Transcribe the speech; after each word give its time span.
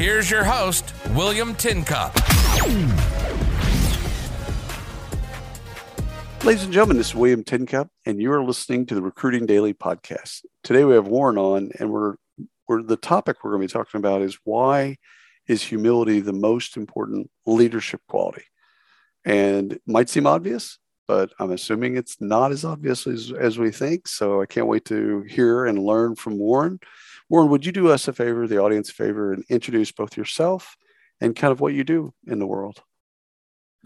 Here's 0.00 0.30
your 0.30 0.44
host, 0.44 0.94
William 1.10 1.54
Tincup. 1.54 2.14
Ladies 6.42 6.64
and 6.64 6.72
gentlemen, 6.72 6.96
this 6.96 7.08
is 7.08 7.14
William 7.14 7.44
Tincup, 7.44 7.90
and 8.06 8.18
you 8.18 8.32
are 8.32 8.42
listening 8.42 8.86
to 8.86 8.94
the 8.94 9.02
Recruiting 9.02 9.44
Daily 9.44 9.74
podcast. 9.74 10.46
Today 10.64 10.84
we 10.84 10.94
have 10.94 11.06
Warren 11.06 11.36
on, 11.36 11.72
and 11.78 11.90
we're, 11.90 12.14
we're 12.66 12.82
the 12.82 12.96
topic 12.96 13.44
we're 13.44 13.50
going 13.50 13.68
to 13.68 13.68
be 13.68 13.78
talking 13.78 13.98
about 13.98 14.22
is 14.22 14.38
why 14.42 14.96
is 15.46 15.62
humility 15.62 16.20
the 16.20 16.32
most 16.32 16.78
important 16.78 17.30
leadership 17.44 18.00
quality? 18.08 18.44
And 19.26 19.74
it 19.74 19.82
might 19.86 20.08
seem 20.08 20.26
obvious, 20.26 20.78
but 21.08 21.30
I'm 21.38 21.52
assuming 21.52 21.98
it's 21.98 22.18
not 22.22 22.52
as 22.52 22.64
obvious 22.64 23.06
as, 23.06 23.32
as 23.38 23.58
we 23.58 23.70
think. 23.70 24.08
So 24.08 24.40
I 24.40 24.46
can't 24.46 24.66
wait 24.66 24.86
to 24.86 25.24
hear 25.28 25.66
and 25.66 25.78
learn 25.78 26.16
from 26.16 26.38
Warren. 26.38 26.80
Warren, 27.30 27.48
would 27.48 27.64
you 27.64 27.70
do 27.70 27.88
us 27.88 28.08
a 28.08 28.12
favor, 28.12 28.46
the 28.48 28.58
audience 28.58 28.90
a 28.90 28.92
favor, 28.92 29.32
and 29.32 29.44
introduce 29.48 29.92
both 29.92 30.16
yourself 30.16 30.76
and 31.20 31.36
kind 31.36 31.52
of 31.52 31.60
what 31.60 31.72
you 31.72 31.84
do 31.84 32.12
in 32.26 32.40
the 32.40 32.46
world? 32.46 32.82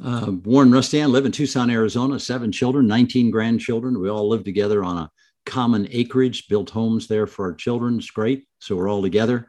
Uh, 0.03 0.33
Warren 0.43 0.71
Rustand, 0.71 1.11
live 1.11 1.27
in 1.27 1.31
Tucson, 1.31 1.71
Arizona, 1.71 2.19
seven 2.19 2.51
children, 2.51 2.87
19 2.87 3.31
grandchildren. 3.31 4.01
We 4.01 4.09
all 4.09 4.29
live 4.29 4.45
together 4.45 4.83
on 4.83 4.97
a 4.97 5.11
common 5.45 5.87
acreage, 5.91 6.49
built 6.49 6.71
homes 6.71 7.07
there 7.07 7.27
for 7.27 7.45
our 7.45 7.55
children. 7.55 7.99
It's 7.99 8.11
great. 8.11 8.49
So 8.61 8.77
we're 8.77 8.91
all 8.91 9.03
together. 9.03 9.49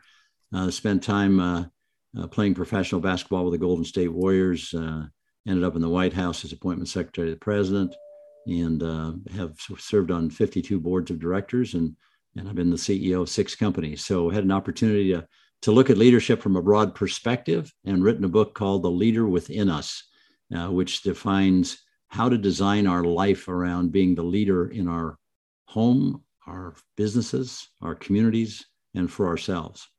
Uh, 0.54 0.70
spent 0.70 1.02
time 1.02 1.40
uh, 1.40 1.66
uh 2.18 2.28
playing 2.28 2.54
professional 2.54 3.02
basketball 3.02 3.46
with 3.46 3.54
the 3.54 3.66
Golden 3.66 3.86
State 3.86 4.12
Warriors. 4.12 4.74
Uh, 4.74 5.06
ended 5.48 5.64
up 5.64 5.76
in 5.76 5.82
the 5.82 5.90
White 5.90 6.14
House 6.14 6.44
as 6.44 6.52
appointment 6.52 6.90
secretary 6.90 7.30
to 7.30 7.34
the 7.34 7.40
president 7.40 7.96
and 8.48 8.84
uh, 8.84 9.14
have 9.34 9.58
served 9.80 10.12
on 10.12 10.30
52 10.30 10.80
boards 10.80 11.12
of 11.12 11.20
directors 11.20 11.76
and 11.76 11.96
and 12.36 12.48
I've 12.48 12.56
been 12.56 12.70
the 12.70 12.76
CEO 12.76 13.22
of 13.22 13.30
six 13.30 13.56
companies. 13.56 14.04
So 14.04 14.30
I 14.30 14.34
had 14.34 14.44
an 14.44 14.52
opportunity 14.52 15.14
to, 15.14 15.26
to 15.64 15.72
look 15.72 15.90
at 15.90 15.98
leadership 15.98 16.42
from 16.42 16.56
a 16.56 16.62
broad 16.62 16.94
perspective 16.96 17.72
and 17.86 18.04
written 18.04 18.26
a 18.26 18.30
book 18.30 18.54
called 18.54 18.84
The 18.84 18.92
Leader 18.92 19.28
Within 19.28 19.70
Us, 19.70 20.04
uh, 20.56 20.68
which 20.72 21.02
defines 21.02 21.78
how 22.10 22.30
to 22.30 22.38
design 22.38 22.88
our 22.88 23.04
life 23.04 23.48
around 23.48 23.92
being 23.92 24.16
the 24.16 24.24
leader 24.24 24.68
in 24.68 24.88
our 24.88 25.18
home, 25.68 26.24
our 26.48 26.76
businesses, 26.96 27.68
our 27.82 27.96
communities, 27.96 28.66
and 28.94 29.12
for 29.12 29.28
ourselves. 29.28 29.90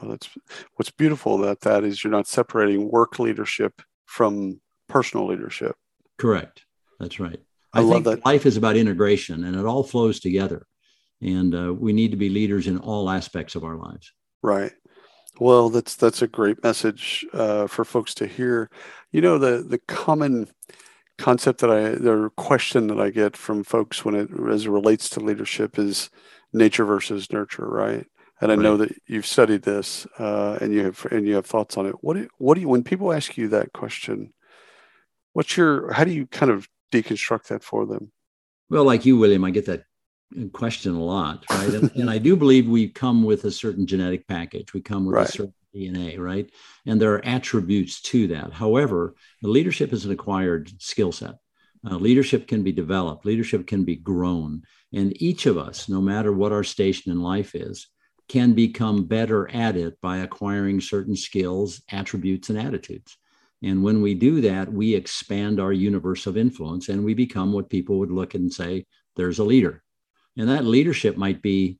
Well, 0.00 0.10
that's 0.10 0.30
what's 0.76 0.90
beautiful 0.90 1.42
about 1.42 1.60
that 1.60 1.84
is 1.84 2.02
you're 2.02 2.10
not 2.10 2.26
separating 2.26 2.90
work 2.90 3.18
leadership 3.18 3.82
from 4.06 4.60
personal 4.88 5.26
leadership. 5.26 5.76
Correct. 6.18 6.64
That's 6.98 7.20
right. 7.20 7.40
I, 7.72 7.80
I 7.80 7.82
love 7.82 8.04
that. 8.04 8.24
Life 8.24 8.46
is 8.46 8.56
about 8.56 8.76
integration 8.76 9.44
and 9.44 9.54
it 9.54 9.66
all 9.66 9.84
flows 9.84 10.18
together 10.20 10.66
and 11.20 11.54
uh, 11.54 11.72
we 11.72 11.92
need 11.92 12.10
to 12.10 12.16
be 12.16 12.28
leaders 12.28 12.66
in 12.66 12.78
all 12.78 13.10
aspects 13.10 13.54
of 13.54 13.64
our 13.64 13.76
lives 13.76 14.12
right 14.42 14.72
well 15.38 15.68
that's 15.68 15.94
that's 15.94 16.22
a 16.22 16.28
great 16.28 16.62
message 16.62 17.26
uh, 17.32 17.66
for 17.66 17.84
folks 17.84 18.14
to 18.14 18.26
hear 18.26 18.70
you 19.12 19.20
know 19.20 19.38
the 19.38 19.62
the 19.62 19.78
common 19.78 20.48
concept 21.18 21.60
that 21.60 21.70
i 21.70 21.90
the 21.90 22.30
question 22.36 22.86
that 22.86 23.00
i 23.00 23.10
get 23.10 23.36
from 23.36 23.62
folks 23.62 24.04
when 24.04 24.14
it 24.14 24.30
as 24.50 24.66
it 24.66 24.70
relates 24.70 25.08
to 25.08 25.20
leadership 25.20 25.78
is 25.78 26.10
nature 26.52 26.84
versus 26.84 27.30
nurture 27.30 27.68
right 27.68 28.06
and 28.40 28.50
I 28.50 28.54
right. 28.54 28.62
know 28.62 28.76
that 28.78 28.92
you've 29.06 29.26
studied 29.26 29.62
this 29.62 30.06
uh, 30.18 30.58
and 30.60 30.72
you 30.72 30.84
have 30.84 31.06
and 31.10 31.26
you 31.26 31.34
have 31.34 31.46
thoughts 31.46 31.76
on 31.76 31.86
it. 31.86 31.94
What 32.00 32.16
do, 32.16 32.28
what 32.38 32.54
do 32.54 32.62
you 32.62 32.68
when 32.68 32.82
people 32.82 33.12
ask 33.12 33.36
you 33.36 33.48
that 33.48 33.72
question? 33.72 34.32
What's 35.32 35.56
your 35.56 35.92
how 35.92 36.04
do 36.04 36.12
you 36.12 36.26
kind 36.26 36.50
of 36.50 36.68
deconstruct 36.90 37.48
that 37.48 37.62
for 37.62 37.86
them? 37.86 38.12
Well, 38.70 38.84
like 38.84 39.04
you, 39.04 39.18
William, 39.18 39.44
I 39.44 39.50
get 39.50 39.66
that 39.66 39.84
question 40.52 40.94
a 40.94 41.02
lot, 41.02 41.44
right? 41.50 41.74
And, 41.74 41.90
and, 41.94 42.10
I 42.10 42.18
do 42.18 42.36
believe 42.36 42.68
we 42.68 42.88
come 42.88 43.22
with 43.22 43.44
a 43.44 43.50
certain 43.50 43.86
genetic 43.86 44.26
package. 44.26 44.72
We 44.72 44.80
come 44.80 45.06
with 45.06 45.14
right. 45.14 45.28
a 45.28 45.32
certain 45.32 45.54
DNA, 45.74 46.18
right? 46.18 46.50
And 46.86 47.00
there 47.00 47.14
are 47.14 47.24
attributes 47.24 48.00
to 48.02 48.28
that. 48.28 48.52
However, 48.52 49.14
leadership 49.42 49.92
is 49.92 50.04
an 50.04 50.12
acquired 50.12 50.70
skill 50.80 51.12
set. 51.12 51.36
Uh, 51.88 51.96
leadership 51.96 52.46
can 52.46 52.62
be 52.62 52.72
developed, 52.72 53.24
leadership 53.24 53.66
can 53.66 53.84
be 53.84 53.96
grown. 53.96 54.62
And 54.92 55.20
each 55.22 55.46
of 55.46 55.56
us, 55.56 55.88
no 55.88 56.00
matter 56.00 56.32
what 56.32 56.52
our 56.52 56.64
station 56.64 57.10
in 57.10 57.22
life 57.22 57.54
is, 57.54 57.86
can 58.28 58.52
become 58.52 59.04
better 59.04 59.50
at 59.50 59.76
it 59.76 60.00
by 60.00 60.18
acquiring 60.18 60.80
certain 60.80 61.16
skills, 61.16 61.82
attributes, 61.90 62.50
and 62.50 62.58
attitudes. 62.58 63.16
And 63.62 63.82
when 63.82 64.02
we 64.02 64.14
do 64.14 64.40
that, 64.42 64.72
we 64.72 64.94
expand 64.94 65.58
our 65.58 65.72
universe 65.72 66.26
of 66.26 66.36
influence 66.36 66.88
and 66.88 67.04
we 67.04 67.14
become 67.14 67.52
what 67.52 67.70
people 67.70 67.98
would 67.98 68.10
look 68.10 68.34
and 68.34 68.52
say, 68.52 68.86
there's 69.16 69.38
a 69.38 69.44
leader 69.44 69.82
and 70.36 70.48
that 70.48 70.64
leadership 70.64 71.16
might 71.16 71.42
be 71.42 71.78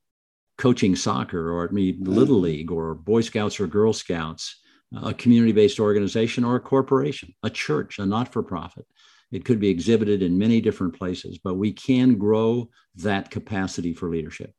coaching 0.59 0.95
soccer 0.95 1.51
or 1.51 1.65
it 1.65 1.73
may 1.73 1.93
be 1.93 2.05
little 2.05 2.39
league 2.39 2.71
or 2.71 2.95
boy 2.95 3.23
scouts 3.23 3.59
or 3.59 3.67
girl 3.67 3.93
scouts 3.93 4.57
a 5.05 5.15
community-based 5.15 5.81
organization 5.81 6.45
or 6.45 6.57
a 6.57 6.61
corporation 6.61 7.33
a 7.43 7.51
church 7.51 7.99
a 7.99 8.07
not-for-profit. 8.07 8.85
It 9.33 9.45
could 9.45 9.61
be 9.61 9.69
exhibited 9.69 10.23
in 10.23 10.39
many 10.39 10.61
different 10.61 10.99
places 10.99 11.39
but 11.43 11.55
we 11.55 11.73
can 11.73 12.19
grow 12.19 12.69
that 12.97 13.31
capacity 13.31 13.95
for 13.95 14.11
leadership. 14.11 14.53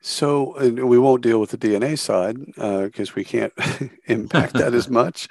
So 0.00 0.58
we 0.60 0.98
won't 0.98 1.22
deal 1.22 1.40
with 1.40 1.50
the 1.50 1.58
dna 1.58 1.96
side 1.96 2.36
because 2.46 3.10
uh, 3.10 3.14
we 3.14 3.24
can't 3.24 3.52
impact 4.06 4.54
that 4.54 4.74
as 4.74 4.88
much 5.00 5.28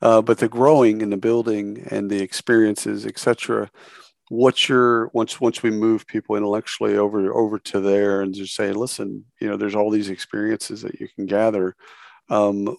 uh, 0.00 0.22
but 0.22 0.38
the 0.38 0.48
growing 0.48 1.02
and 1.02 1.12
the 1.12 1.18
building 1.18 1.86
and 1.90 2.10
the 2.10 2.22
experiences 2.22 3.04
etc 3.04 3.70
what's 4.28 4.68
your 4.68 5.08
once 5.12 5.40
once 5.40 5.62
we 5.62 5.70
move 5.70 6.06
people 6.06 6.36
intellectually 6.36 6.96
over 6.96 7.32
over 7.32 7.58
to 7.58 7.80
there 7.80 8.22
and 8.22 8.34
just 8.34 8.54
say 8.56 8.72
listen 8.72 9.24
you 9.40 9.48
know 9.48 9.56
there's 9.56 9.74
all 9.76 9.90
these 9.90 10.10
experiences 10.10 10.82
that 10.82 11.00
you 11.00 11.08
can 11.14 11.26
gather 11.26 11.76
um, 12.28 12.76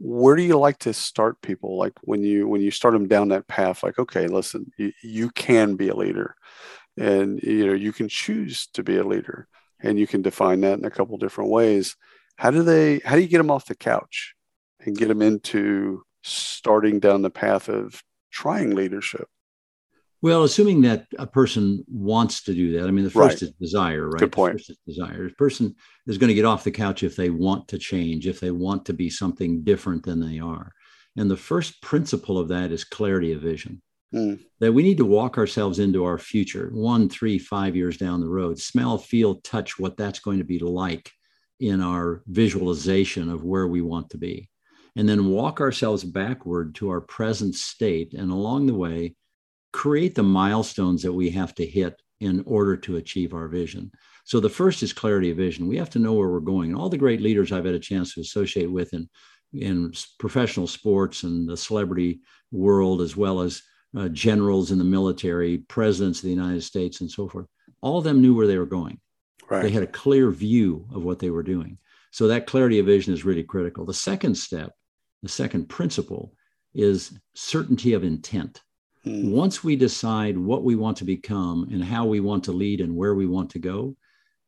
where 0.00 0.36
do 0.36 0.42
you 0.42 0.58
like 0.58 0.78
to 0.80 0.92
start 0.92 1.40
people? 1.42 1.76
Like 1.78 1.92
when 2.02 2.22
you 2.22 2.48
when 2.48 2.60
you 2.60 2.70
start 2.70 2.94
them 2.94 3.08
down 3.08 3.28
that 3.28 3.46
path 3.48 3.82
like 3.82 3.98
okay 3.98 4.26
listen 4.26 4.70
you, 4.76 4.92
you 5.02 5.30
can 5.30 5.76
be 5.76 5.88
a 5.88 5.96
leader 5.96 6.34
and 6.98 7.42
you 7.42 7.66
know 7.66 7.72
you 7.72 7.92
can 7.92 8.08
choose 8.08 8.66
to 8.74 8.82
be 8.82 8.98
a 8.98 9.04
leader 9.04 9.48
and 9.80 9.98
you 9.98 10.06
can 10.06 10.22
define 10.22 10.60
that 10.62 10.78
in 10.78 10.84
a 10.84 10.90
couple 10.90 11.16
different 11.18 11.50
ways. 11.50 11.96
How 12.36 12.50
do 12.50 12.62
they 12.62 13.00
how 13.04 13.16
do 13.16 13.22
you 13.22 13.28
get 13.28 13.38
them 13.38 13.50
off 13.50 13.66
the 13.66 13.74
couch 13.74 14.34
and 14.80 14.96
get 14.96 15.08
them 15.08 15.22
into 15.22 16.02
starting 16.22 17.00
down 17.00 17.22
the 17.22 17.30
path 17.30 17.68
of 17.68 18.02
trying 18.30 18.74
leadership 18.74 19.28
well, 20.24 20.44
assuming 20.44 20.80
that 20.80 21.06
a 21.18 21.26
person 21.26 21.84
wants 21.86 22.44
to 22.44 22.54
do 22.54 22.72
that, 22.72 22.88
I 22.88 22.90
mean, 22.90 23.04
the 23.04 23.10
first 23.10 23.42
right. 23.42 23.42
is 23.42 23.52
desire, 23.60 24.08
right? 24.08 24.20
Good 24.20 24.32
point. 24.32 24.54
The 24.54 24.58
first 24.58 24.70
is 24.70 24.78
desire. 24.86 25.26
A 25.26 25.30
person 25.32 25.74
is 26.06 26.16
going 26.16 26.28
to 26.28 26.34
get 26.34 26.46
off 26.46 26.64
the 26.64 26.70
couch 26.70 27.02
if 27.02 27.14
they 27.14 27.28
want 27.28 27.68
to 27.68 27.76
change, 27.76 28.26
if 28.26 28.40
they 28.40 28.50
want 28.50 28.86
to 28.86 28.94
be 28.94 29.10
something 29.10 29.62
different 29.64 30.02
than 30.02 30.20
they 30.20 30.38
are. 30.38 30.72
And 31.18 31.30
the 31.30 31.36
first 31.36 31.82
principle 31.82 32.38
of 32.38 32.48
that 32.48 32.72
is 32.72 32.84
clarity 32.84 33.32
of 33.32 33.42
vision. 33.42 33.82
Mm. 34.14 34.40
That 34.60 34.72
we 34.72 34.82
need 34.82 34.96
to 34.96 35.04
walk 35.04 35.36
ourselves 35.36 35.78
into 35.78 36.06
our 36.06 36.16
future, 36.16 36.70
one, 36.72 37.10
three, 37.10 37.38
five 37.38 37.76
years 37.76 37.98
down 37.98 38.22
the 38.22 38.26
road, 38.26 38.58
smell, 38.58 38.96
feel, 38.96 39.42
touch 39.42 39.78
what 39.78 39.98
that's 39.98 40.20
going 40.20 40.38
to 40.38 40.44
be 40.44 40.58
like 40.58 41.10
in 41.60 41.82
our 41.82 42.22
visualization 42.28 43.28
of 43.28 43.44
where 43.44 43.66
we 43.66 43.82
want 43.82 44.08
to 44.08 44.16
be. 44.16 44.48
And 44.96 45.06
then 45.06 45.26
walk 45.26 45.60
ourselves 45.60 46.02
backward 46.02 46.76
to 46.76 46.88
our 46.88 47.02
present 47.02 47.56
state. 47.56 48.14
And 48.14 48.30
along 48.30 48.68
the 48.68 48.74
way, 48.74 49.16
create 49.74 50.14
the 50.14 50.22
milestones 50.22 51.02
that 51.02 51.12
we 51.12 51.28
have 51.28 51.52
to 51.52 51.66
hit 51.66 52.00
in 52.20 52.44
order 52.46 52.76
to 52.76 52.96
achieve 52.96 53.34
our 53.34 53.48
vision. 53.48 53.90
So 54.24 54.38
the 54.38 54.48
first 54.48 54.84
is 54.84 54.92
clarity 54.92 55.32
of 55.32 55.36
vision. 55.36 55.66
We 55.66 55.78
have 55.78 55.90
to 55.90 55.98
know 55.98 56.12
where 56.12 56.28
we're 56.28 56.38
going. 56.38 56.70
And 56.70 56.78
all 56.78 56.88
the 56.88 56.96
great 56.96 57.20
leaders 57.20 57.50
I've 57.50 57.64
had 57.64 57.74
a 57.74 57.80
chance 57.80 58.14
to 58.14 58.20
associate 58.20 58.70
with 58.70 58.94
in, 58.94 59.10
in 59.52 59.92
professional 60.20 60.68
sports 60.68 61.24
and 61.24 61.48
the 61.48 61.56
celebrity 61.56 62.20
world, 62.52 63.00
as 63.02 63.16
well 63.16 63.40
as 63.40 63.62
uh, 63.98 64.06
generals 64.10 64.70
in 64.70 64.78
the 64.78 64.84
military, 64.84 65.58
presidents 65.58 66.20
of 66.20 66.26
the 66.26 66.30
United 66.30 66.62
States, 66.62 67.00
and 67.00 67.10
so 67.10 67.28
forth, 67.28 67.46
all 67.82 67.98
of 67.98 68.04
them 68.04 68.22
knew 68.22 68.36
where 68.36 68.46
they 68.46 68.58
were 68.58 68.66
going. 68.66 69.00
Right. 69.50 69.62
They 69.62 69.70
had 69.70 69.82
a 69.82 69.88
clear 69.88 70.30
view 70.30 70.86
of 70.94 71.02
what 71.02 71.18
they 71.18 71.30
were 71.30 71.42
doing. 71.42 71.78
So 72.12 72.28
that 72.28 72.46
clarity 72.46 72.78
of 72.78 72.86
vision 72.86 73.12
is 73.12 73.24
really 73.24 73.42
critical. 73.42 73.84
The 73.84 73.92
second 73.92 74.36
step, 74.36 74.72
the 75.24 75.28
second 75.28 75.68
principle 75.68 76.32
is 76.74 77.18
certainty 77.34 77.94
of 77.94 78.04
intent. 78.04 78.60
Hmm. 79.04 79.30
Once 79.30 79.62
we 79.62 79.76
decide 79.76 80.36
what 80.36 80.64
we 80.64 80.76
want 80.76 80.96
to 80.98 81.04
become 81.04 81.68
and 81.70 81.84
how 81.84 82.06
we 82.06 82.20
want 82.20 82.44
to 82.44 82.52
lead 82.52 82.80
and 82.80 82.96
where 82.96 83.14
we 83.14 83.26
want 83.26 83.50
to 83.50 83.58
go, 83.58 83.96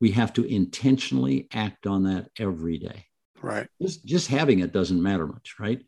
we 0.01 0.11
have 0.13 0.33
to 0.35 0.45
intentionally 0.45 1.49
act 1.53 1.87
on 1.87 2.05
that 2.05 2.29
every 2.39 2.79
day. 2.79 3.07
Right. 3.43 3.69
Just, 3.81 4.05
just 4.05 4.29
having 4.29 4.61
it 4.61 4.73
doesn't 4.73 5.03
matter 5.03 5.27
much, 5.27 5.57
right? 5.59 5.83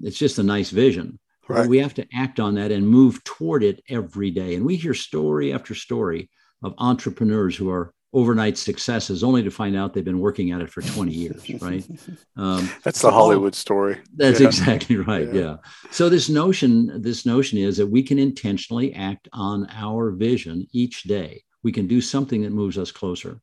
it's 0.00 0.18
just 0.18 0.38
a 0.38 0.42
nice 0.42 0.70
vision. 0.70 1.18
Right. 1.48 1.68
we 1.68 1.78
have 1.78 1.94
to 1.94 2.06
act 2.14 2.40
on 2.40 2.54
that 2.54 2.70
and 2.70 2.86
move 2.86 3.22
toward 3.24 3.62
it 3.62 3.82
every 3.88 4.30
day. 4.30 4.54
And 4.54 4.64
we 4.64 4.76
hear 4.76 4.94
story 4.94 5.52
after 5.52 5.74
story 5.74 6.30
of 6.62 6.72
entrepreneurs 6.78 7.56
who 7.56 7.68
are 7.68 7.92
overnight 8.12 8.58
successes 8.58 9.24
only 9.24 9.42
to 9.42 9.50
find 9.50 9.74
out 9.74 9.94
they've 9.94 10.04
been 10.04 10.18
working 10.18 10.50
at 10.50 10.60
it 10.60 10.70
for 10.70 10.82
20 10.82 11.12
years 11.12 11.50
right 11.62 11.84
um, 12.36 12.70
that's 12.84 13.00
the 13.00 13.10
hollywood 13.10 13.54
story 13.54 13.98
that's 14.16 14.40
yeah. 14.40 14.46
exactly 14.46 14.96
right 14.96 15.32
yeah. 15.32 15.40
yeah. 15.40 15.56
so 15.90 16.08
this 16.08 16.28
notion 16.28 17.00
this 17.00 17.24
notion 17.24 17.58
is 17.58 17.76
that 17.76 17.86
we 17.86 18.02
can 18.02 18.18
intentionally 18.18 18.94
act 18.94 19.28
on 19.32 19.66
our 19.70 20.10
vision 20.10 20.66
each 20.72 21.04
day 21.04 21.42
we 21.62 21.72
can 21.72 21.86
do 21.86 22.00
something 22.00 22.42
that 22.42 22.50
moves 22.52 22.76
us 22.76 22.92
closer 22.92 23.40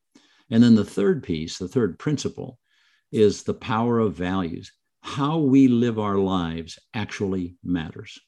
and 0.52 0.64
then 0.64 0.76
the 0.76 0.86
third 0.86 1.24
piece 1.24 1.58
the 1.58 1.68
third 1.68 1.98
principle 1.98 2.60
is 3.12 3.44
the 3.44 3.54
power 3.54 4.00
of 4.00 4.14
values 4.14 4.72
how 5.02 5.40
we 5.40 5.68
live 5.68 5.98
our 5.98 6.18
lives 6.18 6.78
actually 6.94 7.56
matters 7.64 8.20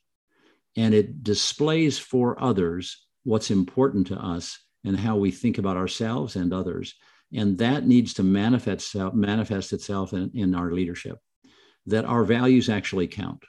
and 0.75 0.93
it 0.93 1.23
displays 1.23 1.99
for 1.99 2.41
others 2.41 3.05
what's 3.23 3.51
important 3.51 4.07
to 4.07 4.15
us 4.15 4.57
and 4.83 4.97
how 4.97 5.15
we 5.15 5.31
think 5.31 5.57
about 5.57 5.77
ourselves 5.77 6.35
and 6.35 6.53
others. 6.53 6.95
And 7.33 7.57
that 7.59 7.85
needs 7.85 8.13
to 8.15 8.23
manifest, 8.23 8.95
manifest 9.13 9.73
itself 9.73 10.13
in, 10.13 10.31
in 10.33 10.53
our 10.53 10.71
leadership, 10.71 11.17
that 11.85 12.05
our 12.05 12.23
values 12.23 12.69
actually 12.69 13.07
count. 13.07 13.43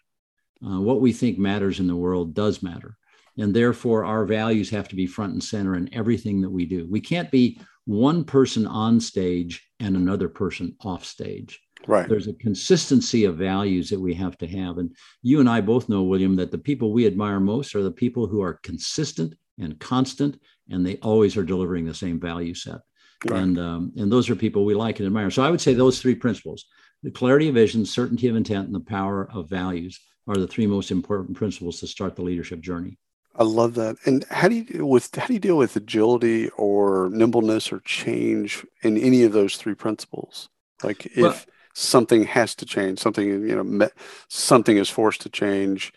Uh, 0.65 0.81
what 0.81 1.01
we 1.01 1.13
think 1.13 1.39
matters 1.39 1.81
in 1.81 1.89
the 1.89 1.97
world 1.97 2.35
does 2.35 2.63
matter. 2.63 2.97
And 3.39 3.55
therefore, 3.55 4.05
our 4.05 4.25
values 4.25 4.71
have 4.71 4.89
to 4.89 4.97
be 4.97 5.07
front 5.07 5.33
and 5.33 5.43
center 5.43 5.75
in 5.75 5.93
everything 5.93 6.43
that 6.43 6.51
we 6.51 6.67
do. 6.67 6.87
We 6.89 7.01
can't 7.01 7.31
be 7.31 7.61
one 7.87 8.25
person 8.25 8.67
on 8.67 9.01
stage 9.01 9.67
and 9.81 9.97
another 9.97 10.29
person 10.29 10.77
off 10.81 11.05
stage. 11.05 11.61
Right. 11.87 12.09
There's 12.09 12.29
a 12.29 12.35
consistency 12.35 13.25
of 13.25 13.37
values 13.37 13.91
that 13.91 13.99
we 13.99 14.15
have 14.15 14.39
to 14.39 14.47
have. 14.47 14.79
And 14.79 14.95
you 15.23 15.41
and 15.41 15.49
I 15.49 15.61
both 15.61 15.89
know, 15.89 16.03
William, 16.03 16.37
that 16.37 16.53
the 16.53 16.59
people 16.59 16.93
we 16.93 17.07
admire 17.07 17.41
most 17.41 17.75
are 17.75 17.83
the 17.83 17.91
people 17.91 18.27
who 18.27 18.41
are 18.43 18.61
consistent 18.63 19.35
and 19.59 19.81
constant, 19.81 20.39
and 20.73 20.85
they 20.85 20.97
always 20.97 21.37
are 21.37 21.45
delivering 21.45 21.85
the 21.85 21.95
same 21.95 22.19
value 22.19 22.55
set. 22.55 22.81
Right. 23.25 23.41
And 23.41 23.59
um, 23.59 23.93
and 23.97 24.11
those 24.11 24.29
are 24.31 24.35
people 24.35 24.65
we 24.65 24.75
like 24.75 24.99
and 24.99 25.07
admire. 25.07 25.31
So 25.31 25.43
I 25.43 25.51
would 25.51 25.61
say 25.61 25.75
those 25.75 26.01
three 26.01 26.15
principles: 26.15 26.65
the 27.03 27.11
clarity 27.11 27.49
of 27.49 27.55
vision, 27.55 27.87
certainty 27.87 28.29
of 28.29 28.37
intent, 28.37 28.67
and 28.67 28.75
the 28.75 28.81
power 28.81 29.29
of 29.33 29.49
values 29.49 30.01
are 30.27 30.37
the 30.37 30.49
three 30.49 30.67
most 30.67 30.91
important 30.91 31.37
principles 31.37 31.81
to 31.81 31.87
start 31.87 32.17
the 32.17 32.23
leadership 32.23 32.61
journey. 32.61 32.99
I 33.35 33.45
love 33.45 33.75
that. 33.75 33.97
And 34.05 34.25
how 34.31 34.49
do 34.49 34.57
you 34.57 34.87
with 34.87 35.15
how 35.15 35.27
do 35.27 35.35
you 35.35 35.39
deal 35.39 35.57
with 35.57 35.77
agility 35.77 36.51
or 36.51 37.09
nimbleness 37.11 37.73
or 37.73 37.81
change 37.81 38.67
in 38.83 38.99
any 38.99 39.23
of 39.23 39.33
those 39.33 39.57
three 39.57 39.75
principles? 39.75 40.49
Like 40.83 41.07
if 41.07 41.17
well, 41.17 41.37
something 41.75 42.25
has 42.25 42.55
to 42.57 42.67
change, 42.67 42.99
something 42.99 43.27
you 43.27 43.63
know, 43.63 43.89
something 44.29 44.77
is 44.77 44.91
forced 44.91 45.23
to 45.23 45.31
change 45.31 45.93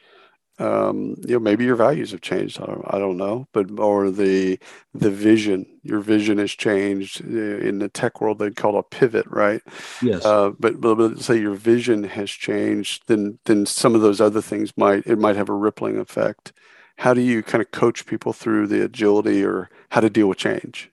um, 0.58 1.16
you 1.22 1.34
know 1.34 1.40
maybe 1.40 1.66
your 1.66 1.76
values 1.76 2.12
have 2.12 2.22
changed 2.22 2.62
I 2.62 2.66
don't, 2.66 2.86
I 2.88 2.98
don't 2.98 3.18
know 3.18 3.48
but 3.52 3.78
or 3.80 4.10
the 4.10 4.58
the 4.94 5.12
vision 5.12 5.66
your 5.84 6.00
vision 6.00 6.38
has 6.38 6.52
changed 6.52 7.24
uh, 7.26 7.28
in 7.28 7.80
the 7.80 7.90
tech 7.90 8.22
world 8.22 8.40
they 8.40 8.52
call 8.52 8.76
it 8.76 8.80
a 8.80 8.84
pivot 8.84 9.26
right 9.28 9.62
yes 10.02 10.26
uh, 10.26 10.52
but, 10.58 10.80
but, 10.80 10.96
but 10.96 11.20
say 11.20 11.38
your 11.38 11.56
vision 11.56 12.04
has 12.04 12.30
changed 12.30 13.04
then 13.08 13.38
then 13.46 13.66
some 13.66 13.96
of 13.96 14.02
those 14.02 14.22
other 14.22 14.42
things 14.42 14.76
might 14.78 15.06
it 15.06 15.20
might 15.20 15.36
have 15.36 15.50
a 15.50 15.54
rippling 15.54 15.98
effect 15.98 16.54
how 16.98 17.14
do 17.14 17.22
you 17.22 17.44
kind 17.44 17.62
of 17.62 17.72
coach 17.72 18.06
people 18.06 18.32
through 18.32 18.68
the 18.68 18.82
agility 18.82 19.44
or 19.44 19.70
how 19.90 20.00
to 20.00 20.10
deal 20.10 20.28
with 20.28 20.38
change 20.38 20.90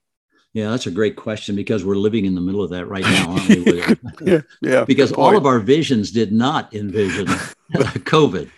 yeah, 0.55 0.69
that's 0.69 0.87
a 0.87 0.91
great 0.91 1.17
question 1.17 1.57
because 1.57 1.83
we're 1.83 1.97
living 1.97 2.27
in 2.27 2.35
the 2.35 2.41
middle 2.43 2.63
of 2.63 2.69
that 2.71 2.87
right 2.87 3.05
now, 3.05 3.31
aren't 3.31 3.49
we? 3.49 3.83
yeah, 4.31 4.41
yeah. 4.61 4.85
because 4.85 5.11
all 5.11 5.35
of 5.35 5.47
our 5.47 5.59
visions 5.59 6.11
did 6.11 6.31
not 6.31 6.75
envision 6.75 7.27
COVID. 7.75 8.51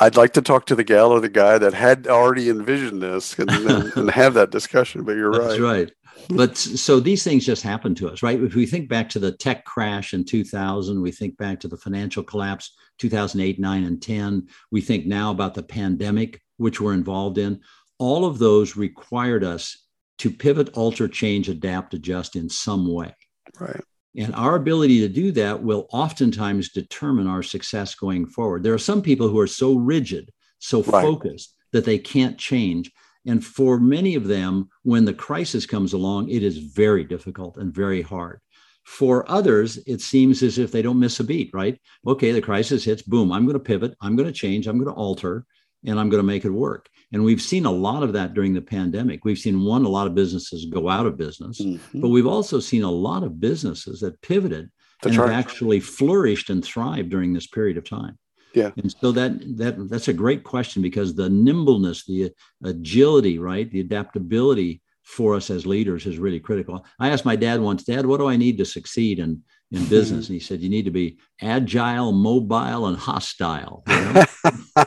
I'd 0.00 0.16
like 0.16 0.32
to 0.34 0.42
talk 0.42 0.66
to 0.66 0.74
the 0.74 0.84
gal 0.84 1.12
or 1.12 1.20
the 1.20 1.28
guy 1.28 1.58
that 1.58 1.74
had 1.74 2.06
already 2.06 2.48
envisioned 2.50 3.02
this 3.02 3.38
and, 3.38 3.50
and, 3.50 3.92
and 3.96 4.10
have 4.10 4.34
that 4.34 4.50
discussion. 4.50 5.04
But 5.04 5.16
you're 5.16 5.30
right. 5.30 5.48
That's 5.48 5.60
right. 5.60 5.70
right. 5.70 5.92
But 6.28 6.56
so 6.56 7.00
these 7.00 7.24
things 7.24 7.44
just 7.44 7.62
happen 7.62 7.94
to 7.96 8.08
us, 8.08 8.22
right? 8.22 8.40
If 8.40 8.54
we 8.54 8.66
think 8.66 8.88
back 8.88 9.08
to 9.10 9.18
the 9.18 9.32
tech 9.32 9.64
crash 9.64 10.14
in 10.14 10.24
2000, 10.24 11.00
we 11.00 11.10
think 11.10 11.36
back 11.36 11.60
to 11.60 11.68
the 11.68 11.76
financial 11.76 12.22
collapse 12.22 12.74
2008, 12.98 13.58
9, 13.58 13.84
and 13.84 14.02
10. 14.02 14.46
We 14.70 14.80
think 14.80 15.06
now 15.06 15.30
about 15.30 15.54
the 15.54 15.62
pandemic, 15.62 16.40
which 16.58 16.80
we're 16.80 16.94
involved 16.94 17.38
in. 17.38 17.60
All 17.98 18.24
of 18.24 18.38
those 18.38 18.76
required 18.76 19.44
us 19.44 19.86
to 20.18 20.30
pivot, 20.30 20.70
alter, 20.76 21.08
change, 21.08 21.48
adapt, 21.48 21.94
adjust 21.94 22.36
in 22.36 22.48
some 22.48 22.92
way. 22.92 23.14
Right. 23.58 23.82
And 24.16 24.34
our 24.34 24.56
ability 24.56 25.00
to 25.00 25.08
do 25.08 25.32
that 25.32 25.62
will 25.62 25.88
oftentimes 25.90 26.70
determine 26.70 27.26
our 27.26 27.42
success 27.42 27.94
going 27.94 28.26
forward. 28.26 28.62
There 28.62 28.74
are 28.74 28.78
some 28.78 29.00
people 29.00 29.28
who 29.28 29.38
are 29.38 29.46
so 29.46 29.74
rigid, 29.74 30.30
so 30.58 30.82
right. 30.82 31.02
focused 31.02 31.54
that 31.72 31.84
they 31.84 31.98
can't 31.98 32.38
change. 32.38 32.90
And 33.24 33.44
for 33.44 33.78
many 33.78 34.14
of 34.14 34.26
them, 34.26 34.68
when 34.82 35.04
the 35.04 35.14
crisis 35.14 35.64
comes 35.64 35.92
along, 35.92 36.28
it 36.28 36.42
is 36.42 36.58
very 36.58 37.04
difficult 37.04 37.56
and 37.56 37.72
very 37.72 38.02
hard. 38.02 38.40
For 38.84 39.30
others, 39.30 39.78
it 39.86 40.00
seems 40.00 40.42
as 40.42 40.58
if 40.58 40.72
they 40.72 40.82
don't 40.82 40.98
miss 40.98 41.20
a 41.20 41.24
beat, 41.24 41.50
right? 41.54 41.80
Okay, 42.06 42.32
the 42.32 42.42
crisis 42.42 42.84
hits, 42.84 43.02
boom, 43.02 43.32
I'm 43.32 43.44
going 43.44 43.54
to 43.54 43.60
pivot, 43.60 43.94
I'm 44.00 44.16
going 44.16 44.26
to 44.26 44.32
change, 44.32 44.66
I'm 44.66 44.76
going 44.76 44.92
to 44.92 45.00
alter, 45.00 45.46
and 45.84 45.98
I'm 45.98 46.10
going 46.10 46.22
to 46.22 46.26
make 46.26 46.44
it 46.44 46.50
work. 46.50 46.88
And 47.12 47.22
we've 47.24 47.42
seen 47.42 47.66
a 47.66 47.70
lot 47.70 48.02
of 48.02 48.14
that 48.14 48.34
during 48.34 48.54
the 48.54 48.62
pandemic. 48.62 49.24
We've 49.24 49.38
seen 49.38 49.64
one, 49.64 49.84
a 49.84 49.88
lot 49.88 50.06
of 50.06 50.14
businesses 50.14 50.66
go 50.66 50.88
out 50.88 51.06
of 51.06 51.18
business, 51.18 51.60
mm-hmm. 51.60 52.00
but 52.00 52.08
we've 52.08 52.26
also 52.26 52.58
seen 52.58 52.82
a 52.82 52.90
lot 52.90 53.22
of 53.22 53.38
businesses 53.38 54.00
that 54.00 54.20
pivoted 54.22 54.70
That's 55.02 55.16
and 55.16 55.22
right. 55.22 55.30
have 55.30 55.38
actually 55.38 55.80
flourished 55.80 56.48
and 56.48 56.64
thrived 56.64 57.10
during 57.10 57.32
this 57.32 57.46
period 57.46 57.76
of 57.76 57.84
time. 57.84 58.18
Yeah. 58.54 58.70
And 58.76 58.94
so 59.00 59.12
that 59.12 59.56
that 59.56 59.88
that's 59.88 60.08
a 60.08 60.12
great 60.12 60.44
question 60.44 60.82
because 60.82 61.14
the 61.14 61.28
nimbleness, 61.28 62.04
the 62.04 62.32
agility, 62.62 63.38
right, 63.38 63.70
the 63.70 63.80
adaptability 63.80 64.82
for 65.02 65.34
us 65.34 65.50
as 65.50 65.66
leaders 65.66 66.06
is 66.06 66.18
really 66.18 66.40
critical. 66.40 66.84
I 66.98 67.08
asked 67.08 67.24
my 67.24 67.36
dad 67.36 67.60
once, 67.60 67.84
Dad, 67.84 68.06
what 68.06 68.18
do 68.18 68.28
I 68.28 68.36
need 68.36 68.58
to 68.58 68.64
succeed 68.64 69.18
in 69.18 69.42
in 69.72 69.84
business? 69.86 70.28
And 70.28 70.34
he 70.34 70.40
said, 70.40 70.60
You 70.60 70.68
need 70.68 70.84
to 70.84 70.90
be 70.90 71.18
agile, 71.40 72.12
mobile, 72.12 72.86
and 72.86 72.96
hostile. 72.96 73.82
You 73.88 74.12
know? 74.12 74.24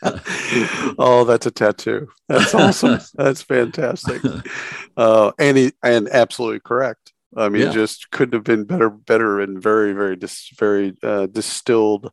oh, 0.98 1.24
that's 1.26 1.46
a 1.46 1.50
tattoo. 1.50 2.08
That's 2.28 2.54
awesome. 2.54 3.00
that's 3.14 3.42
fantastic. 3.42 4.22
Uh, 4.96 5.32
and 5.38 5.56
he, 5.56 5.72
and 5.82 6.08
absolutely 6.08 6.60
correct. 6.60 7.12
I 7.36 7.48
mean, 7.48 7.62
yeah. 7.62 7.72
just 7.72 8.10
couldn't 8.10 8.34
have 8.34 8.44
been 8.44 8.64
better, 8.64 8.88
better, 8.88 9.40
and 9.40 9.62
very, 9.62 9.92
very, 9.92 10.16
dis, 10.16 10.50
very 10.58 10.96
uh, 11.02 11.26
distilled 11.26 12.10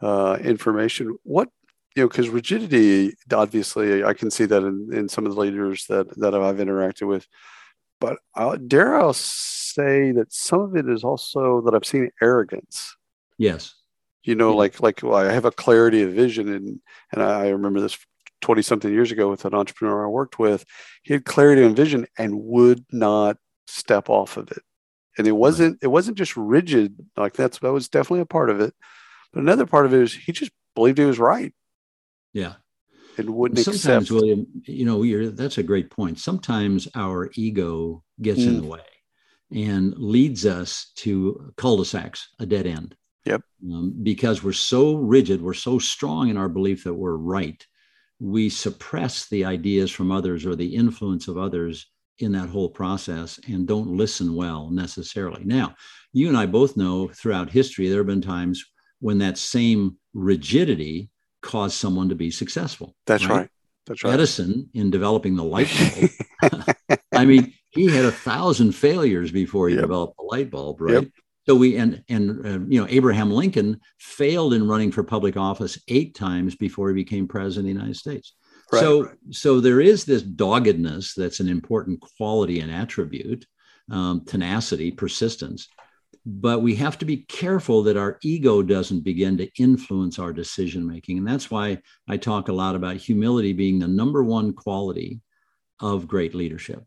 uh, 0.00 0.38
information. 0.40 1.16
What 1.22 1.48
you 1.94 2.02
know, 2.02 2.08
because 2.08 2.28
rigidity, 2.28 3.14
obviously, 3.32 4.04
I 4.04 4.12
can 4.12 4.30
see 4.30 4.44
that 4.44 4.62
in, 4.62 4.90
in 4.92 5.08
some 5.08 5.24
of 5.24 5.34
the 5.34 5.40
leaders 5.40 5.86
that 5.88 6.08
that 6.18 6.34
I've 6.34 6.56
interacted 6.56 7.06
with. 7.06 7.26
But 8.00 8.18
I'll, 8.34 8.56
dare 8.56 9.00
I 9.00 9.10
say 9.12 10.12
that 10.12 10.32
some 10.32 10.60
of 10.60 10.76
it 10.76 10.88
is 10.88 11.04
also 11.04 11.62
that 11.62 11.74
I've 11.74 11.86
seen 11.86 12.10
arrogance. 12.22 12.94
Yes. 13.38 13.74
You 14.22 14.34
know, 14.34 14.50
yeah. 14.50 14.56
like 14.56 14.80
like 14.82 15.00
well, 15.02 15.14
I 15.14 15.32
have 15.32 15.44
a 15.44 15.52
clarity 15.52 16.02
of 16.02 16.12
vision, 16.12 16.48
and 16.52 16.80
and 17.12 17.22
I 17.22 17.48
remember 17.48 17.80
this 17.80 17.96
20 18.42 18.62
something 18.62 18.92
years 18.92 19.12
ago 19.12 19.30
with 19.30 19.44
an 19.44 19.54
entrepreneur 19.54 20.04
I 20.04 20.08
worked 20.08 20.38
with. 20.38 20.64
He 21.02 21.14
had 21.14 21.24
clarity 21.24 21.64
and 21.64 21.76
vision 21.76 22.06
and 22.18 22.42
would 22.42 22.84
not 22.92 23.38
step 23.66 24.08
off 24.08 24.36
of 24.36 24.50
it. 24.50 24.62
And 25.18 25.26
it 25.26 25.32
wasn't 25.32 25.74
right. 25.74 25.78
it 25.82 25.88
wasn't 25.88 26.18
just 26.18 26.36
rigid 26.36 26.96
like 27.16 27.34
that's 27.34 27.58
that 27.60 27.72
was 27.72 27.88
definitely 27.88 28.20
a 28.20 28.26
part 28.26 28.50
of 28.50 28.60
it. 28.60 28.74
But 29.32 29.40
another 29.42 29.66
part 29.66 29.86
of 29.86 29.94
it 29.94 30.02
is 30.02 30.14
he 30.14 30.32
just 30.32 30.52
believed 30.74 30.98
he 30.98 31.04
was 31.04 31.18
right. 31.18 31.52
Yeah. 32.32 32.54
And 33.18 33.30
wouldn't 33.30 33.60
Sometimes, 33.60 33.84
accept. 33.84 34.10
William, 34.10 34.46
you 34.64 34.84
know, 34.84 35.02
you're, 35.02 35.30
that's 35.30 35.58
a 35.58 35.62
great 35.62 35.90
point. 35.90 36.18
Sometimes 36.18 36.86
our 36.94 37.30
ego 37.34 38.02
gets 38.20 38.40
mm. 38.40 38.48
in 38.48 38.60
the 38.60 38.66
way 38.66 38.80
and 39.52 39.96
leads 39.96 40.44
us 40.44 40.92
to 40.96 41.52
cul-de-sacs, 41.56 42.28
a 42.40 42.46
dead 42.46 42.66
end. 42.66 42.96
Yep. 43.24 43.42
Um, 43.72 43.94
because 44.02 44.42
we're 44.42 44.52
so 44.52 44.96
rigid, 44.96 45.40
we're 45.40 45.54
so 45.54 45.78
strong 45.78 46.28
in 46.28 46.36
our 46.36 46.48
belief 46.48 46.84
that 46.84 46.94
we're 46.94 47.16
right, 47.16 47.64
we 48.20 48.48
suppress 48.48 49.28
the 49.28 49.44
ideas 49.44 49.90
from 49.90 50.10
others 50.10 50.46
or 50.46 50.54
the 50.54 50.74
influence 50.74 51.28
of 51.28 51.38
others 51.38 51.86
in 52.18 52.32
that 52.32 52.48
whole 52.48 52.70
process 52.70 53.38
and 53.48 53.66
don't 53.66 53.88
listen 53.88 54.34
well 54.34 54.70
necessarily. 54.70 55.44
Now, 55.44 55.74
you 56.12 56.28
and 56.28 56.36
I 56.36 56.46
both 56.46 56.76
know 56.76 57.08
throughout 57.08 57.50
history, 57.50 57.88
there 57.88 57.98
have 57.98 58.06
been 58.06 58.22
times 58.22 58.64
when 59.00 59.18
that 59.18 59.36
same 59.36 59.96
rigidity 60.14 61.10
caused 61.46 61.76
someone 61.76 62.08
to 62.10 62.14
be 62.14 62.30
successful. 62.30 62.94
That's 63.06 63.24
right. 63.26 63.36
right. 63.36 63.50
That's 63.86 64.02
right. 64.02 64.14
Edison, 64.14 64.68
in 64.74 64.90
developing 64.90 65.36
the 65.36 65.44
light 65.44 65.72
bulb, 65.78 66.98
I 67.12 67.24
mean, 67.24 67.54
he 67.70 67.86
had 67.86 68.04
a 68.04 68.10
thousand 68.10 68.72
failures 68.72 69.30
before 69.30 69.68
he 69.68 69.76
yep. 69.76 69.82
developed 69.82 70.16
the 70.18 70.24
light 70.24 70.50
bulb, 70.50 70.80
right? 70.80 71.02
Yep. 71.02 71.08
So 71.48 71.54
we 71.54 71.76
and 71.76 72.02
and 72.08 72.44
uh, 72.44 72.66
you 72.66 72.80
know 72.80 72.88
Abraham 72.90 73.30
Lincoln 73.30 73.80
failed 73.98 74.52
in 74.52 74.66
running 74.66 74.90
for 74.90 75.04
public 75.04 75.36
office 75.36 75.78
eight 75.86 76.16
times 76.16 76.56
before 76.56 76.88
he 76.88 76.94
became 76.94 77.28
president 77.28 77.60
of 77.60 77.74
the 77.74 77.80
United 77.80 77.96
States. 77.96 78.34
Right, 78.72 78.80
so 78.80 79.04
right. 79.04 79.16
so 79.30 79.60
there 79.60 79.80
is 79.80 80.04
this 80.04 80.22
doggedness 80.22 81.14
that's 81.14 81.38
an 81.38 81.48
important 81.48 82.00
quality 82.00 82.60
and 82.60 82.72
attribute, 82.72 83.46
um, 83.90 84.24
tenacity, 84.24 84.90
persistence. 84.90 85.68
But 86.26 86.60
we 86.60 86.74
have 86.74 86.98
to 86.98 87.04
be 87.04 87.18
careful 87.18 87.84
that 87.84 87.96
our 87.96 88.18
ego 88.20 88.60
doesn't 88.60 89.04
begin 89.04 89.38
to 89.38 89.48
influence 89.58 90.18
our 90.18 90.32
decision 90.32 90.84
making. 90.84 91.18
And 91.18 91.26
that's 91.26 91.52
why 91.52 91.78
I 92.08 92.16
talk 92.16 92.48
a 92.48 92.52
lot 92.52 92.74
about 92.74 92.96
humility 92.96 93.52
being 93.52 93.78
the 93.78 93.86
number 93.86 94.24
one 94.24 94.52
quality 94.52 95.20
of 95.78 96.08
great 96.08 96.34
leadership. 96.34 96.82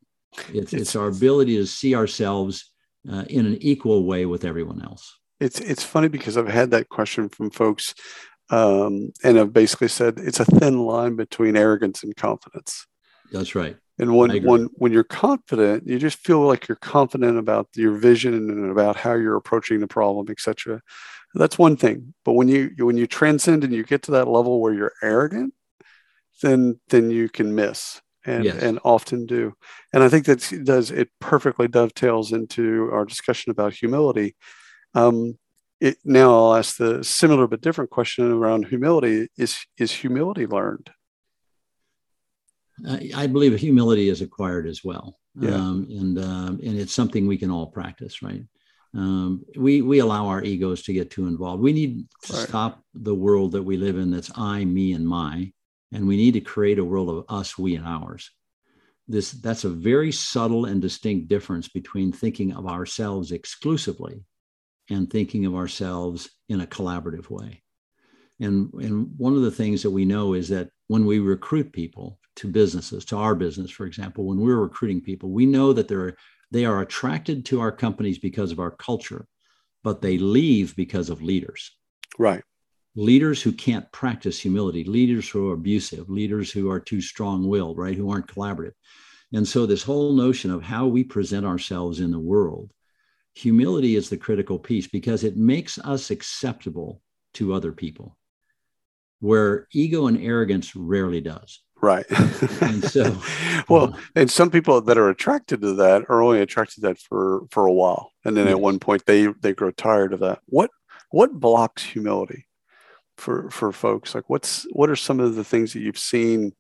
It's, 0.53 0.74
it's, 0.74 0.96
our 0.96 1.08
ability 1.08 1.55
to 1.55 1.65
see 1.65 1.96
ourselves 1.96 2.72
uh, 3.10 3.24
in 3.29 3.46
an 3.46 3.58
equal 3.62 4.03
way 4.03 4.25
with 4.25 4.43
everyone 4.43 4.81
else. 4.84 5.17
It's, 5.39 5.62
it's 5.62 5.84
funny 5.84 6.10
because 6.10 6.36
I've 6.36 6.50
had 6.50 6.72
that 6.72 6.89
question 6.89 7.29
from 7.29 7.50
folks 7.50 7.96
um, 8.50 9.12
and 9.24 9.39
I've 9.39 9.53
basically 9.53 9.88
said 9.88 10.17
it's 10.17 10.39
a 10.39 10.46
thin 10.46 10.79
line 10.79 11.15
between 11.15 11.55
arrogance 11.55 12.03
and 12.03 12.15
confidence. 12.15 12.88
That's 13.31 13.55
right. 13.55 13.77
And 14.00 14.15
when 14.15 14.44
when 14.46 14.70
when 14.75 14.94
you're 14.94 15.03
confident, 15.03 15.86
you 15.86 16.00
just 16.00 16.20
feel 16.20 16.39
like 16.39 16.68
you're 16.68 16.77
confident 16.77 17.38
about 17.38 17.68
your 17.75 17.98
vision 17.98 18.34
and 18.34 18.72
about 18.72 18.96
how 18.96 19.13
you're 19.13 19.36
approaching 19.36 19.82
the 19.82 19.88
problem, 19.88 20.27
etc. 20.29 20.82
That's 21.36 21.60
one 21.60 21.75
thing. 21.75 22.13
But 22.24 22.34
when 22.34 22.48
you 22.48 22.72
when 22.77 22.96
you 22.96 23.08
transcend 23.08 23.65
and 23.65 23.74
you 23.74 23.84
get 23.84 24.03
to 24.03 24.12
that 24.12 24.29
level 24.29 24.62
where 24.62 24.74
you're 24.74 24.94
arrogant, 25.03 25.53
then 26.41 26.79
then 26.88 27.12
you 27.12 27.27
can 27.27 27.53
miss 27.53 28.01
and 28.25 28.46
yes. 28.46 28.63
and 28.63 28.79
often 28.86 29.25
do. 29.25 29.53
And 29.91 30.01
I 30.01 30.08
think 30.08 30.25
that 30.25 30.50
does 30.63 30.91
it 30.91 31.10
perfectly 31.20 31.68
dovetails 31.68 32.32
into 32.32 32.89
our 32.94 33.03
discussion 33.03 33.51
about 33.51 33.74
humility. 33.74 34.36
Um, 34.96 35.38
it, 35.82 35.98
now 36.03 36.34
I'll 36.34 36.56
ask 36.56 36.77
the 36.77 37.03
similar 37.03 37.48
but 37.48 37.62
different 37.62 37.89
question 37.89 38.32
around 38.32 38.68
humility: 38.68 39.27
Is 39.38 39.65
is 39.77 39.91
humility 39.91 40.48
learned? 40.48 40.89
I 43.15 43.27
believe 43.27 43.57
humility 43.57 44.09
is 44.09 44.21
acquired 44.21 44.67
as 44.67 44.83
well. 44.83 45.17
Yeah. 45.39 45.55
Um, 45.55 45.88
and, 45.89 46.19
um, 46.19 46.59
and 46.63 46.79
it's 46.79 46.93
something 46.93 47.27
we 47.27 47.38
can 47.38 47.51
all 47.51 47.67
practice, 47.67 48.21
right? 48.21 48.43
Um, 48.93 49.45
we, 49.55 49.81
we 49.81 50.00
allow 50.00 50.27
our 50.27 50.43
egos 50.43 50.83
to 50.83 50.93
get 50.93 51.12
too 51.12 51.27
involved. 51.27 51.62
We 51.62 51.74
need 51.74 52.05
to 52.24 52.33
right. 52.33 52.48
stop 52.48 52.83
the 52.93 53.15
world 53.15 53.53
that 53.53 53.63
we 53.63 53.77
live 53.77 53.98
in 53.98 54.12
that's 54.12 54.31
I, 54.36 54.65
me, 54.65 54.93
and 54.93 55.07
my, 55.07 55.51
and 55.91 56.07
we 56.07 56.17
need 56.17 56.33
to 56.33 56.41
create 56.41 56.79
a 56.79 56.86
world 56.86 57.09
of 57.09 57.25
us, 57.29 57.57
we, 57.57 57.75
and 57.75 57.86
ours. 57.86 58.29
This, 59.07 59.31
that's 59.31 59.63
a 59.63 59.69
very 59.69 60.12
subtle 60.12 60.65
and 60.65 60.81
distinct 60.81 61.29
difference 61.29 61.67
between 61.67 62.12
thinking 62.12 62.53
of 62.53 62.67
ourselves 62.67 63.31
exclusively 63.31 64.24
and 64.89 65.09
thinking 65.09 65.45
of 65.45 65.55
ourselves 65.55 66.29
in 66.48 66.62
a 66.62 66.67
collaborative 66.67 67.29
way. 67.29 67.63
And, 68.39 68.74
and 68.74 69.13
one 69.17 69.36
of 69.36 69.41
the 69.41 69.51
things 69.51 69.83
that 69.83 69.91
we 69.91 70.05
know 70.05 70.33
is 70.33 70.50
that 70.50 70.69
when 70.88 71.05
we 71.05 71.19
recruit 71.19 71.74
people 71.74 72.19
to 72.39 72.48
businesses, 72.48 73.05
to 73.05 73.17
our 73.17 73.36
business, 73.36 73.69
for 73.69 73.86
example, 73.86 74.25
when 74.25 74.39
we're 74.39 74.58
recruiting 74.58 75.01
people, 75.01 75.29
we 75.29 75.46
know 75.46 75.74
that 75.74 75.88
they're, 75.88 76.15
they 76.51 76.65
are 76.65 76.81
attracted 76.81 77.46
to 77.46 77.60
our 77.60 77.72
companies 77.72 78.17
because 78.17 78.51
of 78.51 78.60
our 78.60 78.72
culture, 78.72 79.27
but 79.84 80.01
they 80.01 80.17
leave 80.17 80.75
because 80.75 81.10
of 81.10 81.22
leaders. 81.22 81.75
Right. 82.17 82.41
Leaders 82.96 83.41
who 83.41 83.51
can't 83.51 83.91
practice 83.91 84.39
humility, 84.39 84.84
leaders 84.84 85.29
who 85.29 85.50
are 85.50 85.53
abusive, 85.53 86.10
leaders 86.10 86.51
who 86.51 86.72
are 86.72 86.79
too 86.79 87.01
strong 87.01 87.48
willed, 87.48 87.77
right? 87.77 87.96
Who 87.96 88.10
aren't 88.10 88.27
collaborative. 88.27 88.74
And 89.34 89.48
so, 89.48 89.65
this 89.65 89.84
whole 89.84 90.13
notion 90.13 90.50
of 90.50 90.63
how 90.63 90.88
we 90.88 91.03
present 91.03 91.46
ourselves 91.46 92.00
in 92.00 92.10
the 92.10 92.19
world, 92.19 92.72
humility 93.36 93.96
is 93.96 94.10
the 94.10 94.17
critical 94.17 94.58
piece 94.58 94.88
because 94.88 95.24
it 95.24 95.38
makes 95.38 95.77
us 95.77 96.10
acceptable 96.10 97.01
to 97.36 97.53
other 97.53 97.72
people 97.72 98.17
where 99.19 99.67
ego 99.74 100.08
and 100.08 100.22
arrogance 100.22 100.75
rarely 100.75 101.22
does. 101.22 101.62
Right. 101.81 102.05
and 102.62 102.83
so, 102.83 103.17
well, 103.69 103.98
and 104.15 104.29
some 104.29 104.51
people 104.51 104.81
that 104.81 104.98
are 104.98 105.09
attracted 105.09 105.62
to 105.62 105.74
that 105.75 106.03
are 106.09 106.21
only 106.21 106.41
attracted 106.41 106.75
to 106.75 106.81
that 106.81 107.00
for 107.00 107.43
for 107.51 107.65
a 107.65 107.74
while, 107.74 108.12
and 108.25 108.36
then 108.36 108.45
yes. 108.45 108.53
at 108.53 108.62
one 108.62 108.79
point 108.79 109.05
they 109.05 109.27
they 109.41 109.53
grow 109.53 109.71
tired 109.71 110.13
of 110.13 110.19
that. 110.19 110.39
What 110.48 110.71
what 111.12 111.39
blocks 111.39 111.83
humility 111.83 112.48
for 113.17 113.50
for 113.50 113.71
folks? 113.71 114.13
Like, 114.13 114.29
what's 114.29 114.65
what 114.71 114.89
are 114.89 114.95
some 114.95 115.19
of 115.19 115.36
the 115.36 115.43
things 115.43 115.74
that 115.74 115.81
you've 115.81 115.98
seen 115.98 116.53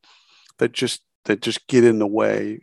that 0.59 0.71
just 0.71 1.01
that 1.25 1.41
just 1.41 1.67
get 1.67 1.83
in 1.83 1.99
the 1.99 2.07
way. 2.07 2.59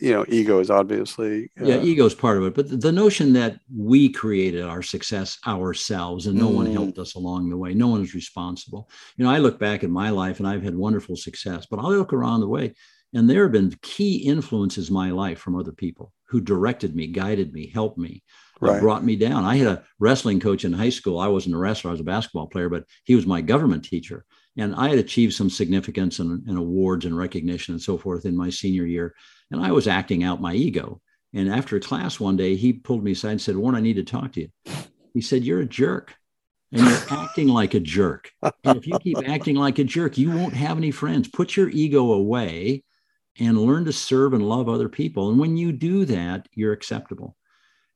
You 0.00 0.12
know, 0.12 0.24
ego 0.28 0.60
is 0.60 0.70
obviously 0.70 1.50
uh, 1.60 1.64
yeah, 1.64 1.80
ego 1.80 2.04
is 2.04 2.14
part 2.14 2.38
of 2.38 2.44
it, 2.44 2.54
but 2.54 2.68
the, 2.68 2.76
the, 2.76 2.92
notion 2.92 3.32
that 3.34 3.58
we 3.74 4.08
created 4.08 4.64
our 4.64 4.82
success 4.82 5.38
ourselves 5.46 6.26
and 6.26 6.38
no 6.38 6.50
mm. 6.50 6.54
one 6.54 6.66
helped 6.66 6.98
us 6.98 7.14
along 7.14 7.48
the 7.48 7.56
way, 7.56 7.74
no 7.74 7.88
one 7.88 8.02
is 8.02 8.14
responsible. 8.14 8.90
You 9.16 9.24
know, 9.24 9.30
I 9.30 9.38
look 9.38 9.58
back 9.58 9.84
at 9.84 9.90
my 9.90 10.10
life 10.10 10.38
and 10.38 10.48
I've 10.48 10.62
had 10.62 10.76
wonderful 10.76 11.16
success, 11.16 11.66
but 11.70 11.78
I 11.78 11.84
look 11.84 12.12
around 12.12 12.40
the 12.40 12.48
way 12.48 12.74
and 13.14 13.28
there 13.28 13.42
have 13.42 13.52
been 13.52 13.76
key 13.82 14.16
influences 14.16 14.88
in 14.88 14.94
my 14.94 15.10
life 15.10 15.38
from 15.38 15.56
other 15.56 15.72
people 15.72 16.12
who 16.28 16.40
directed 16.40 16.96
me, 16.96 17.06
guided 17.06 17.52
me, 17.52 17.70
helped 17.72 17.98
me, 17.98 18.22
right. 18.60 18.80
brought 18.80 19.04
me 19.04 19.16
down. 19.16 19.44
I 19.44 19.56
had 19.56 19.66
a 19.66 19.84
wrestling 19.98 20.40
coach 20.40 20.64
in 20.64 20.72
high 20.72 20.90
school. 20.90 21.18
I 21.18 21.28
wasn't 21.28 21.54
a 21.54 21.58
wrestler; 21.58 21.90
I 21.90 21.92
was 21.92 22.00
a 22.00 22.04
basketball 22.04 22.46
player, 22.46 22.68
but 22.68 22.84
he 23.04 23.14
was 23.14 23.26
my 23.26 23.40
government 23.42 23.84
teacher 23.84 24.24
and 24.56 24.74
I 24.74 24.90
had 24.90 24.98
achieved 24.98 25.34
some 25.34 25.50
significance 25.50 26.18
and, 26.18 26.46
and, 26.46 26.58
awards 26.58 27.04
and 27.04 27.16
recognition 27.16 27.74
and 27.74 27.82
so 27.82 27.96
forth 27.96 28.26
in 28.26 28.36
my 28.36 28.50
senior 28.50 28.84
year. 28.84 29.14
And 29.50 29.64
I 29.64 29.72
was 29.72 29.88
acting 29.88 30.24
out 30.24 30.42
my 30.42 30.54
ego. 30.54 31.00
And 31.32 31.48
after 31.48 31.80
class 31.80 32.20
one 32.20 32.36
day, 32.36 32.56
he 32.56 32.74
pulled 32.74 33.02
me 33.02 33.12
aside 33.12 33.30
and 33.30 33.40
said, 33.40 33.56
Warren, 33.56 33.76
I 33.76 33.80
need 33.80 33.96
to 33.96 34.04
talk 34.04 34.32
to 34.32 34.42
you. 34.42 34.48
He 35.14 35.22
said, 35.22 35.44
You're 35.44 35.60
a 35.60 35.66
jerk 35.66 36.14
and 36.70 36.82
you're 36.82 36.98
acting 37.10 37.48
like 37.48 37.72
a 37.72 37.80
jerk. 37.80 38.30
And 38.42 38.76
if 38.76 38.86
you 38.86 38.98
keep 38.98 39.18
acting 39.26 39.56
like 39.56 39.78
a 39.78 39.84
jerk, 39.84 40.18
you 40.18 40.30
won't 40.30 40.54
have 40.54 40.76
any 40.76 40.90
friends. 40.90 41.28
Put 41.28 41.56
your 41.56 41.70
ego 41.70 42.12
away 42.12 42.84
and 43.38 43.58
learn 43.58 43.86
to 43.86 43.92
serve 43.92 44.34
and 44.34 44.46
love 44.46 44.68
other 44.68 44.90
people. 44.90 45.30
And 45.30 45.38
when 45.38 45.56
you 45.56 45.72
do 45.72 46.04
that, 46.06 46.48
you're 46.52 46.72
acceptable. 46.72 47.36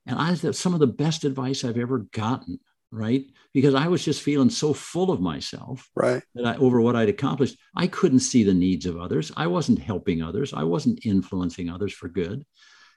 And 0.06 0.18
I 0.18 0.32
that's 0.34 0.58
some 0.58 0.72
of 0.72 0.80
the 0.80 0.86
best 0.86 1.24
advice 1.24 1.64
I've 1.64 1.78
ever 1.78 1.98
gotten 1.98 2.60
right? 2.90 3.24
Because 3.52 3.74
I 3.74 3.88
was 3.88 4.04
just 4.04 4.22
feeling 4.22 4.50
so 4.50 4.72
full 4.72 5.10
of 5.10 5.20
myself, 5.20 5.88
right? 5.94 6.22
That 6.34 6.46
I, 6.46 6.56
over 6.56 6.80
what 6.80 6.96
I'd 6.96 7.08
accomplished, 7.08 7.58
I 7.74 7.86
couldn't 7.86 8.20
see 8.20 8.44
the 8.44 8.54
needs 8.54 8.86
of 8.86 8.98
others. 8.98 9.32
I 9.36 9.46
wasn't 9.46 9.78
helping 9.78 10.22
others. 10.22 10.52
I 10.54 10.62
wasn't 10.62 11.04
influencing 11.04 11.68
others 11.68 11.92
for 11.92 12.08
good. 12.08 12.44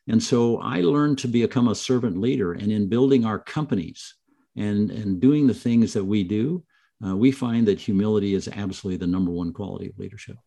And 0.07 0.21
so 0.21 0.57
I 0.59 0.81
learned 0.81 1.19
to 1.19 1.27
become 1.27 1.67
a 1.67 1.75
servant 1.75 2.19
leader. 2.19 2.53
And 2.53 2.71
in 2.71 2.89
building 2.89 3.25
our 3.25 3.39
companies 3.39 4.15
and, 4.55 4.89
and 4.91 5.19
doing 5.19 5.47
the 5.47 5.53
things 5.53 5.93
that 5.93 6.03
we 6.03 6.23
do, 6.23 6.63
uh, 7.05 7.15
we 7.15 7.31
find 7.31 7.67
that 7.67 7.79
humility 7.79 8.33
is 8.33 8.47
absolutely 8.47 8.97
the 8.97 9.11
number 9.11 9.31
one 9.31 9.53
quality 9.53 9.87
of 9.87 9.97
leadership. 9.97 10.37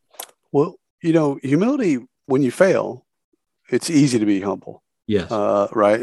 Well, 0.51 0.77
you 1.03 1.13
know, 1.13 1.39
humility, 1.43 1.99
when 2.27 2.43
you 2.43 2.51
fail, 2.51 3.07
it's 3.71 3.89
easy 3.89 4.19
to 4.19 4.27
be 4.27 4.41
humble. 4.41 4.82
Yes. 5.07 5.31
Uh, 5.31 5.69
right. 5.73 6.01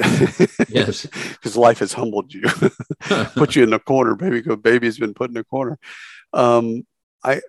yes. 0.70 1.08
Because 1.40 1.56
life 1.56 1.80
has 1.80 1.94
humbled 1.94 2.34
you, 2.34 2.42
put 3.36 3.56
you 3.56 3.64
in 3.64 3.74
a 3.74 3.80
corner, 3.80 4.16
baby. 4.16 4.42
Because 4.42 4.58
baby's 4.58 5.00
been 5.00 5.14
put 5.14 5.30
in 5.30 5.38
a 5.38 5.44
corner. 5.44 5.80
Um, 6.34 6.86
I, 7.24 7.42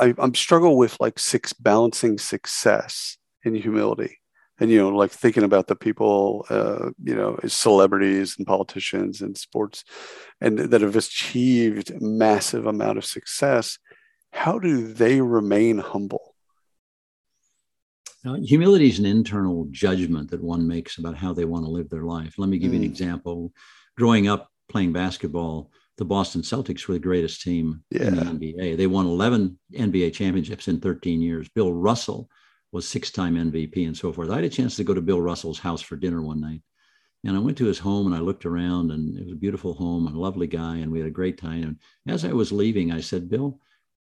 I, 0.00 0.14
I'm 0.18 0.34
struggle 0.34 0.76
with 0.76 0.96
like 1.00 1.18
six 1.18 1.52
balancing 1.52 2.18
success 2.18 3.18
and 3.44 3.56
humility, 3.56 4.20
and 4.60 4.70
you 4.70 4.78
know, 4.78 4.90
like 4.90 5.10
thinking 5.10 5.42
about 5.42 5.66
the 5.66 5.76
people, 5.76 6.46
uh, 6.48 6.90
you 7.02 7.14
know, 7.14 7.38
celebrities 7.46 8.36
and 8.38 8.46
politicians 8.46 9.20
and 9.20 9.36
sports, 9.36 9.84
and 10.40 10.58
that 10.58 10.80
have 10.80 10.96
achieved 10.96 12.00
massive 12.00 12.66
amount 12.66 12.98
of 12.98 13.04
success. 13.04 13.78
How 14.32 14.58
do 14.58 14.92
they 14.92 15.20
remain 15.20 15.78
humble? 15.78 16.33
Now, 18.24 18.36
humility 18.36 18.88
is 18.88 18.98
an 18.98 19.06
internal 19.06 19.66
judgment 19.70 20.30
that 20.30 20.42
one 20.42 20.66
makes 20.66 20.96
about 20.98 21.16
how 21.16 21.34
they 21.34 21.44
want 21.44 21.66
to 21.66 21.70
live 21.70 21.90
their 21.90 22.04
life. 22.04 22.34
Let 22.38 22.48
me 22.48 22.58
give 22.58 22.70
mm. 22.70 22.74
you 22.74 22.80
an 22.80 22.86
mm. 22.86 22.90
example. 22.90 23.52
Growing 23.96 24.28
up 24.28 24.48
playing 24.68 24.92
basketball, 24.92 25.70
the 25.98 26.06
Boston 26.06 26.40
Celtics 26.40 26.88
were 26.88 26.94
the 26.94 27.00
greatest 27.00 27.42
team 27.42 27.84
yeah. 27.90 28.08
in 28.08 28.16
the 28.16 28.22
NBA. 28.22 28.76
They 28.76 28.86
won 28.86 29.06
11 29.06 29.58
NBA 29.74 30.14
championships 30.14 30.68
in 30.68 30.80
13 30.80 31.20
years. 31.20 31.48
Bill 31.50 31.72
Russell 31.72 32.28
was 32.72 32.88
six 32.88 33.10
time 33.10 33.36
MVP 33.36 33.86
and 33.86 33.96
so 33.96 34.12
forth. 34.12 34.30
I 34.30 34.36
had 34.36 34.44
a 34.44 34.48
chance 34.48 34.74
to 34.76 34.84
go 34.84 34.94
to 34.94 35.02
Bill 35.02 35.20
Russell's 35.20 35.58
house 35.58 35.82
for 35.82 35.96
dinner 35.96 36.22
one 36.22 36.40
night. 36.40 36.62
And 37.26 37.36
I 37.36 37.40
went 37.40 37.56
to 37.58 37.66
his 37.66 37.78
home 37.78 38.06
and 38.06 38.14
I 38.14 38.18
looked 38.18 38.44
around, 38.44 38.90
and 38.90 39.16
it 39.16 39.24
was 39.24 39.32
a 39.32 39.36
beautiful 39.36 39.74
home 39.74 40.06
and 40.06 40.16
a 40.16 40.18
lovely 40.18 40.46
guy, 40.46 40.78
and 40.78 40.90
we 40.90 40.98
had 40.98 41.08
a 41.08 41.12
great 41.12 41.38
time. 41.38 41.62
And 41.62 42.14
as 42.14 42.24
I 42.24 42.32
was 42.32 42.52
leaving, 42.52 42.90
I 42.92 43.00
said, 43.00 43.30
Bill, 43.30 43.60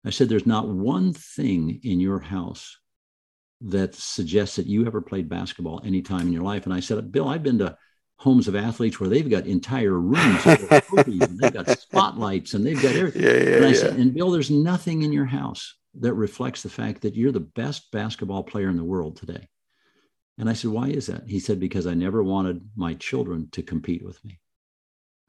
I 0.05 0.09
said, 0.09 0.29
there's 0.29 0.47
not 0.47 0.67
one 0.67 1.13
thing 1.13 1.79
in 1.83 1.99
your 1.99 2.19
house 2.19 2.77
that 3.63 3.95
suggests 3.95 4.57
that 4.57 4.67
you 4.67 4.85
ever 4.85 5.01
played 5.01 5.29
basketball 5.29 5.81
any 5.85 6.01
time 6.01 6.27
in 6.27 6.33
your 6.33 6.43
life. 6.43 6.65
And 6.65 6.73
I 6.73 6.81
said, 6.81 7.11
Bill, 7.11 7.29
I've 7.29 7.43
been 7.43 7.59
to 7.59 7.77
homes 8.17 8.47
of 8.47 8.55
athletes 8.55 8.99
where 8.99 9.09
they've 9.09 9.29
got 9.29 9.45
entire 9.45 9.99
rooms 9.99 10.45
and 10.45 11.39
they've 11.39 11.53
got 11.53 11.69
spotlights 11.79 12.53
and 12.53 12.65
they've 12.65 12.81
got 12.81 12.95
everything. 12.95 13.21
Yeah, 13.21 13.31
yeah, 13.31 13.55
and 13.55 13.65
I 13.65 13.69
yeah. 13.69 13.75
said, 13.75 13.95
and 13.95 14.13
Bill, 14.13 14.31
there's 14.31 14.51
nothing 14.51 15.03
in 15.03 15.13
your 15.13 15.25
house 15.25 15.75
that 15.99 16.13
reflects 16.13 16.61
the 16.61 16.69
fact 16.69 17.01
that 17.01 17.15
you're 17.15 17.31
the 17.31 17.39
best 17.39 17.91
basketball 17.91 18.43
player 18.43 18.69
in 18.69 18.77
the 18.77 18.83
world 18.83 19.15
today. 19.15 19.47
And 20.37 20.49
I 20.49 20.53
said, 20.53 20.71
why 20.71 20.87
is 20.87 21.07
that? 21.07 21.23
He 21.27 21.39
said, 21.39 21.59
because 21.59 21.87
I 21.87 21.93
never 21.93 22.23
wanted 22.23 22.67
my 22.75 22.95
children 22.95 23.49
to 23.51 23.61
compete 23.61 24.03
with 24.03 24.23
me. 24.25 24.39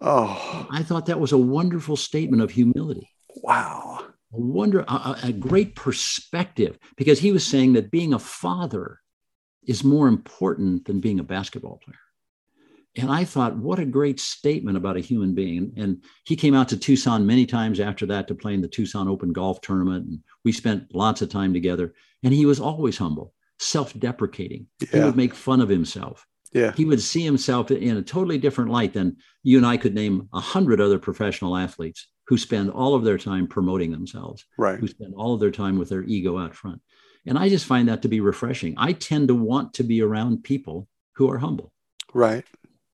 Oh, 0.01 0.67
I 0.71 0.83
thought 0.83 1.07
that 1.07 1.21
was 1.21 1.33
a 1.33 1.39
wonderful 1.39 1.97
statement 1.97 2.43
of 2.43 2.51
humility. 2.51 3.09
Wow 3.43 3.94
wonder, 4.37 4.85
a, 4.89 5.17
a 5.25 5.33
great 5.33 5.75
perspective, 5.75 6.79
because 6.97 7.19
he 7.19 7.33
was 7.33 7.47
saying 7.47 7.75
that 7.75 7.91
being 7.91 8.15
a 8.15 8.19
father 8.19 9.01
is 9.67 9.85
more 9.85 10.09
important 10.09 10.85
than 10.85 11.01
being 11.01 11.21
a 11.21 11.25
basketball 11.25 11.81
player. 11.85 11.99
and 12.97 13.11
I 13.11 13.25
thought, 13.25 13.57
what 13.57 13.79
a 13.79 13.85
great 13.85 14.21
statement 14.21 14.77
about 14.77 14.97
a 14.97 15.01
human 15.01 15.35
being. 15.35 15.73
And 15.77 16.03
he 16.25 16.37
came 16.37 16.55
out 16.55 16.69
to 16.69 16.77
Tucson 16.77 17.27
many 17.27 17.47
times 17.47 17.81
after 17.81 18.07
that 18.07 18.29
to 18.29 18.35
play 18.35 18.55
in 18.55 18.61
the 18.61 18.69
Tucson 18.69 19.09
Open 19.09 19.33
Golf 19.33 19.61
Tournament. 19.61 20.07
And 20.07 20.21
we 20.45 20.53
spent 20.53 20.95
lots 20.95 21.23
of 21.23 21.29
time 21.29 21.53
together. 21.53 21.95
And 22.23 22.33
he 22.33 22.47
was 22.47 22.61
always 22.61 22.97
humble, 22.99 23.35
self 23.59 23.99
deprecating. 23.99 24.67
Yeah. 24.81 24.89
He 24.93 25.01
would 25.01 25.17
make 25.17 25.35
fun 25.35 25.61
of 25.61 25.69
himself. 25.69 26.27
Yeah. 26.53 26.73
He 26.73 26.85
would 26.85 27.01
see 27.01 27.25
himself 27.25 27.71
in 27.73 27.97
a 27.97 28.03
totally 28.03 28.39
different 28.39 28.71
light 28.71 28.93
than 28.93 29.17
you 29.43 29.59
and 29.59 29.67
I 29.67 29.77
could 29.77 29.95
name 29.95 30.29
a 30.33 30.41
hundred 30.41 30.81
other 30.81 31.01
professional 31.01 31.57
athletes 31.57 32.07
who 32.27 32.39
spend 32.39 32.71
all 32.71 32.95
of 32.95 33.05
their 33.05 33.19
time 33.19 33.47
promoting 33.47 33.93
themselves, 33.93 34.45
right? 34.59 34.79
Who 34.79 34.89
spend 34.89 35.15
all 35.15 35.35
of 35.35 35.41
their 35.41 35.51
time 35.51 35.79
with 35.79 35.89
their 35.89 36.05
ego 36.05 36.39
out 36.39 36.55
front. 36.55 36.81
And 37.27 37.39
I 37.39 37.49
just 37.49 37.67
find 37.67 37.89
that 37.89 38.03
to 38.03 38.09
be 38.09 38.21
refreshing. 38.21 38.75
I 38.77 38.93
tend 38.93 39.29
to 39.29 39.35
want 39.35 39.75
to 39.75 39.83
be 39.83 40.03
around 40.03 40.45
people 40.45 40.89
who 41.13 41.31
are 41.31 41.39
humble. 41.39 41.73
Right. 42.13 42.45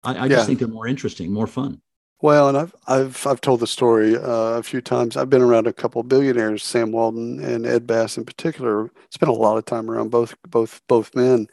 I, 0.03 0.25
I 0.25 0.29
just 0.29 0.47
think 0.47 0.61
they're 0.61 0.69
more 0.69 0.87
interesting, 0.87 1.33
more 1.33 1.47
fun. 1.47 1.81
Well, 2.23 2.49
and 2.49 2.59
I've 2.59 2.75
I've 2.87 3.27
I've 3.27 3.41
told 3.41 3.61
the 3.61 3.67
story 3.67 4.15
uh, 4.15 4.59
a 4.59 4.63
few 4.63 4.83
times. 4.83 5.17
I've 5.17 5.31
been 5.31 5.41
around 5.43 5.67
a 5.67 5.73
couple 5.73 6.03
of 6.03 6.09
billionaires, 6.09 6.63
Sam 6.63 6.93
Walton 6.93 7.43
and 7.43 7.67
Ed 7.67 7.87
Bass 7.87 8.19
in 8.19 8.25
particular. 8.25 8.91
Spent 9.11 9.31
a 9.31 9.35
lot 9.35 9.57
of 9.57 9.65
time 9.65 9.91
around 9.91 10.11
both 10.11 10.35
both 10.47 10.83
both 10.87 11.15
men, 11.15 11.47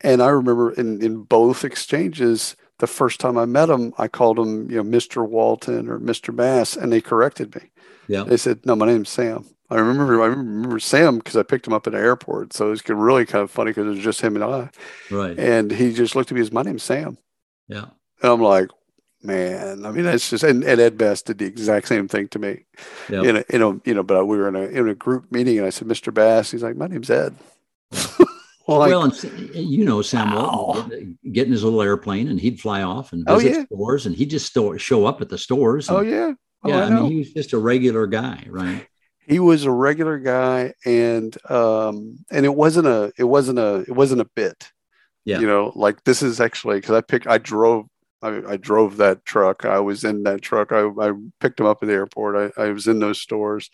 and 0.00 0.22
I 0.22 0.28
remember 0.28 0.72
in 0.72 1.02
in 1.02 1.24
both 1.24 1.62
exchanges, 1.62 2.56
the 2.78 2.86
first 2.86 3.20
time 3.20 3.36
I 3.36 3.44
met 3.44 3.70
him, 3.70 3.92
I 3.98 4.08
called 4.08 4.38
him, 4.38 4.70
you 4.70 4.82
know 4.82 4.84
Mr. 4.84 5.26
Walton 5.26 5.88
or 5.88 5.98
Mr. 5.98 6.34
Bass, 6.34 6.76
and 6.76 6.92
they 6.92 7.00
corrected 7.00 7.54
me. 7.54 7.70
Yeah, 8.06 8.24
they 8.24 8.36
said 8.36 8.64
no, 8.64 8.76
my 8.76 8.86
name's 8.86 9.08
Sam. 9.08 9.44
I 9.70 9.76
remember 9.76 10.22
I 10.22 10.26
remember 10.26 10.78
Sam 10.78 11.18
because 11.18 11.36
I 11.36 11.42
picked 11.42 11.66
him 11.66 11.74
up 11.74 11.86
at 11.86 11.92
the 11.92 11.98
airport, 11.98 12.52
so 12.54 12.68
it 12.68 12.70
was 12.70 12.88
really 12.88 13.26
kind 13.26 13.42
of 13.42 13.50
funny 13.50 13.70
because 13.70 13.86
it 13.86 13.90
was 13.90 13.98
just 13.98 14.22
him 14.22 14.34
and 14.34 14.44
I. 14.44 14.70
Right. 15.10 15.38
And 15.38 15.70
he 15.70 15.92
just 15.92 16.16
looked 16.16 16.30
at 16.30 16.34
me 16.34 16.40
as 16.40 16.52
my 16.52 16.62
name's 16.62 16.82
Sam. 16.82 17.18
Yeah. 17.68 17.86
And 18.22 18.32
I'm 18.32 18.40
like, 18.40 18.70
man, 19.22 19.84
I 19.84 19.90
mean, 19.90 20.04
that's 20.04 20.30
just, 20.30 20.44
and, 20.44 20.64
and 20.64 20.80
Ed 20.80 20.96
Bass 20.96 21.22
did 21.22 21.38
the 21.38 21.44
exact 21.44 21.88
same 21.88 22.08
thing 22.08 22.28
to 22.28 22.38
me. 22.38 22.64
Yep. 23.10 23.24
In 23.24 23.36
a, 23.36 23.44
in 23.50 23.62
a, 23.62 23.80
you 23.84 23.94
know, 23.94 24.02
but 24.02 24.26
we 24.26 24.38
were 24.38 24.48
in 24.48 24.56
a, 24.56 24.62
in 24.62 24.88
a 24.88 24.94
group 24.94 25.30
meeting 25.30 25.58
and 25.58 25.66
I 25.66 25.70
said, 25.70 25.88
Mr. 25.88 26.12
Bass, 26.12 26.50
he's 26.50 26.62
like, 26.62 26.76
my 26.76 26.86
name's 26.86 27.10
Ed. 27.10 27.34
well, 27.92 28.28
like, 28.76 28.90
well, 28.90 29.04
and 29.04 29.54
you 29.54 29.84
know, 29.84 30.02
Sam 30.02 30.34
wow. 30.34 30.66
Walton 30.66 31.18
getting 31.32 31.52
his 31.52 31.64
little 31.64 31.82
airplane 31.82 32.28
and 32.28 32.38
he'd 32.40 32.60
fly 32.60 32.82
off 32.82 33.12
and 33.12 33.26
visit 33.26 33.54
oh, 33.54 33.58
yeah. 33.58 33.64
stores 33.64 34.06
and 34.06 34.14
he'd 34.14 34.30
just 34.30 34.46
store, 34.46 34.78
show 34.78 35.06
up 35.06 35.20
at 35.20 35.28
the 35.28 35.38
stores. 35.38 35.88
And, 35.88 35.98
oh, 35.98 36.00
yeah. 36.00 36.32
Oh, 36.62 36.68
yeah. 36.68 36.78
I, 36.78 36.86
I 36.86 36.90
mean, 36.90 37.10
he 37.10 37.18
was 37.18 37.32
just 37.32 37.52
a 37.52 37.58
regular 37.58 38.06
guy, 38.06 38.44
right? 38.48 38.86
He 39.26 39.40
was 39.40 39.64
a 39.64 39.70
regular 39.70 40.18
guy. 40.18 40.74
And, 40.84 41.36
um, 41.50 42.18
and 42.30 42.44
it 42.44 42.54
wasn't 42.54 42.86
a, 42.86 43.12
it 43.16 43.24
wasn't 43.24 43.58
a, 43.58 43.84
it 43.88 43.92
wasn't 43.92 44.20
a 44.20 44.28
bit 44.34 44.70
yeah. 45.28 45.40
You 45.40 45.46
know, 45.46 45.72
like 45.74 46.04
this 46.04 46.22
is 46.22 46.40
actually 46.40 46.78
because 46.78 46.96
I 46.96 47.02
picked, 47.02 47.26
I 47.26 47.36
drove, 47.36 47.84
I, 48.22 48.40
I, 48.48 48.56
drove 48.56 48.96
that 48.96 49.26
truck. 49.26 49.66
I 49.66 49.78
was 49.78 50.02
in 50.02 50.22
that 50.22 50.40
truck. 50.40 50.72
I, 50.72 50.86
I 50.86 51.12
picked 51.38 51.60
him 51.60 51.66
up 51.66 51.82
at 51.82 51.88
the 51.88 51.92
airport. 51.92 52.54
I, 52.56 52.62
I 52.62 52.70
was 52.70 52.86
in 52.86 52.98
those 52.98 53.20
stores, 53.20 53.68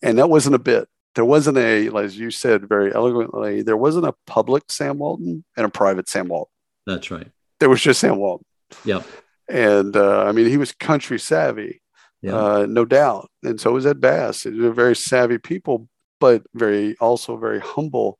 and 0.00 0.16
that 0.16 0.30
wasn't 0.30 0.54
a 0.54 0.58
bit. 0.58 0.88
There 1.16 1.24
wasn't 1.24 1.58
a, 1.58 1.88
as 1.96 2.16
you 2.16 2.30
said 2.30 2.68
very 2.68 2.94
eloquently, 2.94 3.62
there 3.62 3.76
wasn't 3.76 4.06
a 4.06 4.14
public 4.26 4.64
Sam 4.70 4.98
Walton 4.98 5.44
and 5.56 5.66
a 5.66 5.70
private 5.70 6.08
Sam 6.08 6.28
Walton. 6.28 6.52
That's 6.86 7.10
right. 7.10 7.26
There 7.58 7.68
was 7.68 7.80
just 7.80 8.00
Sam 8.00 8.18
Walton. 8.18 8.46
Yep. 8.84 9.04
And 9.48 9.96
uh, 9.96 10.24
I 10.24 10.32
mean, 10.32 10.46
he 10.48 10.56
was 10.56 10.72
country 10.72 11.18
savvy, 11.18 11.80
yeah. 12.20 12.36
uh, 12.36 12.66
no 12.68 12.84
doubt. 12.84 13.30
And 13.42 13.60
so 13.60 13.72
was 13.72 13.86
Ed 13.86 14.00
Bass. 14.00 14.42
They 14.44 14.50
were 14.50 14.72
very 14.72 14.94
savvy 14.94 15.38
people, 15.38 15.88
but 16.20 16.42
very 16.54 16.96
also 17.00 17.36
very 17.36 17.60
humble 17.60 18.18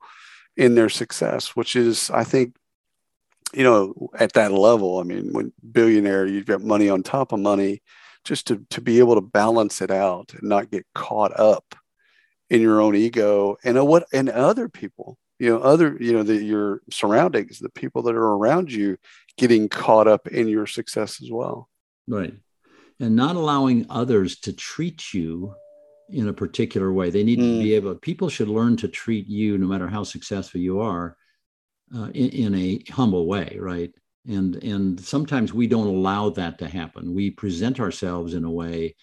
in 0.57 0.75
their 0.75 0.89
success, 0.89 1.55
which 1.55 1.77
is, 1.77 2.11
I 2.11 2.25
think, 2.25 2.57
you 3.53 3.63
know, 3.63 4.11
at 4.19 4.33
that 4.33 4.53
level, 4.53 4.99
I 4.99 5.03
mean, 5.03 5.33
when 5.33 5.53
billionaire, 5.71 6.27
you've 6.27 6.47
got 6.47 6.63
money 6.63 6.89
on 6.89 7.03
top 7.03 7.33
of 7.33 7.41
money, 7.41 7.83
just 8.25 8.47
to, 8.49 8.65
to 8.71 8.81
be 8.81 8.99
able 8.99 9.15
to 9.17 9.21
balance 9.21 9.83
it 9.83 9.91
out 9.91 10.33
and 10.33 10.49
not 10.49 10.71
get 10.71 10.87
caught 10.95 11.39
up 11.39 11.75
in 12.51 12.61
your 12.61 12.81
own 12.81 12.95
ego 12.95 13.57
and 13.65 13.85
what 13.87 14.07
and 14.13 14.29
other 14.29 14.69
people, 14.69 15.19
you 15.39 15.51
know, 15.51 15.59
other, 15.59 15.97
you 16.01 16.13
know, 16.13 16.23
the, 16.23 16.37
your 16.37 16.83
surroundings, 16.91 17.59
the 17.59 17.69
people 17.71 18.03
that 18.03 18.15
are 18.15 18.33
around 18.35 18.73
you 18.73 18.97
getting 19.37 19.69
caught 19.69 20.07
up 20.07 20.29
in 20.29 20.49
your 20.49 20.67
success 20.67 21.21
as 21.23 21.31
well. 21.31 21.69
Right. 22.09 22.35
And 23.01 23.17
not 23.17 23.37
allowing 23.37 23.87
others 23.91 24.39
to 24.41 24.53
treat 24.53 25.13
you 25.13 25.55
in 26.09 26.29
a 26.29 26.33
particular 26.33 26.93
way. 26.93 27.11
They 27.11 27.25
need 27.25 27.39
mm. 27.39 27.59
to 27.59 27.63
be 27.63 27.75
able, 27.75 27.95
people 27.97 28.29
should 28.29 28.49
learn 28.49 28.77
to 28.79 28.89
treat 28.89 29.27
you, 29.27 29.59
no 29.59 29.67
matter 29.67 29.89
how 29.89 30.05
successful 30.05 30.61
you 30.61 30.81
are, 30.81 31.17
uh, 31.95 32.11
in, 32.15 32.31
in, 32.31 32.55
a 32.55 32.83
humble 32.91 33.27
way, 33.27 33.57
right? 33.61 33.93
And 34.29 34.57
and 34.57 34.99
sometimes 35.01 35.55
we 35.55 35.69
don't 35.69 35.87
allow 35.87 36.31
that 36.31 36.59
to 36.59 36.69
happen. 36.69 37.15
We 37.15 37.31
present 37.31 37.79
ourselves 37.79 38.35
in 38.35 38.43
a 38.43 38.51
way 38.51 38.97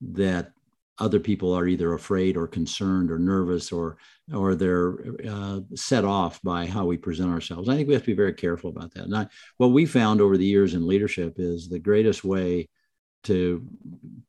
that 0.00 0.52
other 1.00 1.18
people 1.18 1.52
are 1.52 1.66
either 1.66 1.94
afraid 1.94 2.36
or 2.36 2.46
concerned 2.46 3.10
or 3.10 3.18
nervous 3.18 3.72
or 3.72 3.96
or 4.32 4.54
they're 4.54 4.96
uh, 5.28 5.60
set 5.74 6.04
off 6.04 6.40
by 6.42 6.66
how 6.66 6.84
we 6.84 6.96
present 6.96 7.30
ourselves. 7.30 7.68
I 7.68 7.74
think 7.74 7.88
we 7.88 7.94
have 7.94 8.02
to 8.02 8.12
be 8.12 8.14
very 8.14 8.34
careful 8.34 8.70
about 8.70 8.94
that. 8.94 9.04
And 9.04 9.16
I, 9.16 9.26
what 9.56 9.68
we 9.68 9.86
found 9.86 10.20
over 10.20 10.36
the 10.36 10.46
years 10.46 10.74
in 10.74 10.86
leadership 10.86 11.34
is 11.38 11.68
the 11.68 11.80
greatest 11.80 12.22
way 12.22 12.68
to 13.24 13.66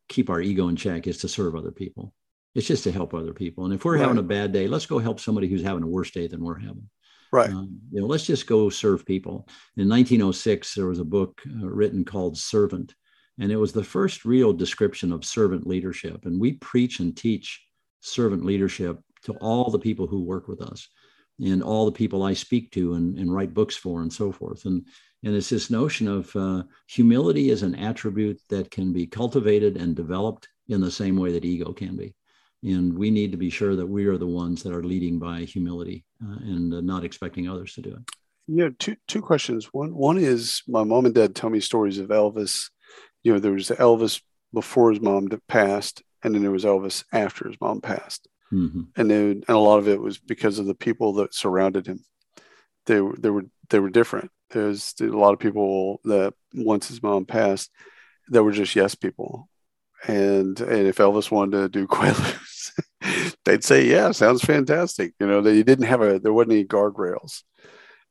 keep 0.08 0.28
our 0.28 0.40
ego 0.40 0.68
in 0.68 0.76
check 0.76 1.06
is 1.06 1.18
to 1.18 1.28
serve 1.28 1.54
other 1.54 1.70
people. 1.70 2.12
It's 2.54 2.66
just 2.66 2.84
to 2.84 2.92
help 2.92 3.14
other 3.14 3.32
people. 3.32 3.64
And 3.64 3.72
if 3.72 3.84
we're 3.84 3.94
right. 3.94 4.02
having 4.02 4.18
a 4.18 4.22
bad 4.22 4.52
day, 4.52 4.66
let's 4.66 4.86
go 4.86 4.98
help 4.98 5.20
somebody 5.20 5.48
who's 5.48 5.62
having 5.62 5.84
a 5.84 5.86
worse 5.86 6.10
day 6.10 6.26
than 6.26 6.42
we're 6.42 6.58
having. 6.58 6.88
Right. 7.32 7.48
Um, 7.48 7.80
you 7.90 8.00
know, 8.00 8.06
let's 8.06 8.26
just 8.26 8.46
go 8.46 8.68
serve 8.68 9.06
people. 9.06 9.48
In 9.76 9.88
1906, 9.88 10.74
there 10.74 10.86
was 10.86 10.98
a 10.98 11.04
book 11.04 11.40
uh, 11.46 11.66
written 11.66 12.04
called 12.04 12.36
Servant, 12.36 12.94
and 13.38 13.50
it 13.50 13.56
was 13.56 13.72
the 13.72 13.84
first 13.84 14.24
real 14.24 14.52
description 14.52 15.12
of 15.12 15.24
servant 15.24 15.66
leadership. 15.66 16.26
And 16.26 16.40
we 16.40 16.52
preach 16.54 17.00
and 17.00 17.16
teach 17.16 17.64
servant 18.00 18.44
leadership 18.44 18.98
to 19.24 19.32
all 19.34 19.70
the 19.70 19.78
people 19.78 20.06
who 20.06 20.22
work 20.22 20.48
with 20.48 20.60
us 20.60 20.88
and 21.40 21.62
all 21.62 21.86
the 21.86 21.92
people 21.92 22.22
I 22.22 22.34
speak 22.34 22.70
to 22.72 22.94
and, 22.94 23.18
and 23.18 23.34
write 23.34 23.54
books 23.54 23.76
for 23.76 24.02
and 24.02 24.12
so 24.12 24.32
forth. 24.32 24.64
And, 24.66 24.86
and 25.24 25.34
it's 25.34 25.48
this 25.48 25.70
notion 25.70 26.08
of 26.08 26.34
uh, 26.36 26.64
humility 26.88 27.50
is 27.50 27.62
an 27.62 27.74
attribute 27.76 28.40
that 28.48 28.70
can 28.70 28.92
be 28.92 29.06
cultivated 29.06 29.76
and 29.76 29.96
developed 29.96 30.48
in 30.68 30.80
the 30.80 30.90
same 30.90 31.16
way 31.16 31.32
that 31.32 31.44
ego 31.44 31.72
can 31.72 31.96
be 31.96 32.14
and 32.64 32.96
we 32.96 33.10
need 33.10 33.32
to 33.32 33.38
be 33.38 33.50
sure 33.50 33.74
that 33.74 33.86
we 33.86 34.06
are 34.06 34.18
the 34.18 34.26
ones 34.26 34.62
that 34.62 34.72
are 34.72 34.84
leading 34.84 35.18
by 35.18 35.40
humility 35.40 36.04
uh, 36.24 36.36
and 36.42 36.72
uh, 36.72 36.80
not 36.80 37.04
expecting 37.04 37.48
others 37.48 37.74
to 37.74 37.82
do 37.82 37.90
it 37.90 38.02
yeah 38.46 38.68
two 38.78 38.96
two 39.08 39.22
questions 39.22 39.68
one 39.72 39.94
one 39.94 40.18
is 40.18 40.62
my 40.68 40.84
mom 40.84 41.06
and 41.06 41.14
dad 41.14 41.34
tell 41.34 41.50
me 41.50 41.60
stories 41.60 41.98
of 41.98 42.08
elvis 42.08 42.70
you 43.22 43.32
know 43.32 43.38
there 43.38 43.52
was 43.52 43.68
elvis 43.70 44.20
before 44.52 44.90
his 44.90 45.00
mom 45.00 45.28
passed 45.48 46.02
and 46.22 46.34
then 46.34 46.42
there 46.42 46.50
was 46.50 46.64
elvis 46.64 47.04
after 47.12 47.48
his 47.48 47.60
mom 47.60 47.80
passed. 47.80 48.28
Mm-hmm. 48.52 48.82
and 48.96 49.10
then 49.10 49.30
and 49.48 49.56
a 49.56 49.58
lot 49.58 49.78
of 49.78 49.88
it 49.88 49.98
was 49.98 50.18
because 50.18 50.58
of 50.58 50.66
the 50.66 50.74
people 50.74 51.14
that 51.14 51.34
surrounded 51.34 51.86
him. 51.86 52.04
They 52.84 53.00
were 53.00 53.16
they 53.16 53.30
were 53.30 53.44
they 53.70 53.78
were 53.78 53.88
different. 53.88 54.30
There's 54.50 54.94
a 55.00 55.04
lot 55.04 55.32
of 55.32 55.38
people 55.38 56.02
that 56.04 56.34
once 56.52 56.88
his 56.88 57.02
mom 57.02 57.24
passed 57.24 57.70
that 58.28 58.42
were 58.42 58.52
just 58.52 58.76
yes 58.76 58.94
people. 58.94 59.48
And 60.06 60.60
and 60.60 60.86
if 60.86 60.98
Elvis 60.98 61.30
wanted 61.30 61.62
to 61.62 61.68
do 61.68 61.86
Quaaludes, 61.94 63.34
they'd 63.44 63.64
say, 63.64 63.86
"Yeah, 63.86 64.10
sounds 64.10 64.42
fantastic." 64.42 65.14
You 65.18 65.26
know, 65.26 65.40
they 65.40 65.62
didn't 65.62 65.86
have 65.86 66.02
a 66.02 66.18
there 66.18 66.32
wasn't 66.32 66.52
any 66.52 66.64
guardrails, 66.64 67.42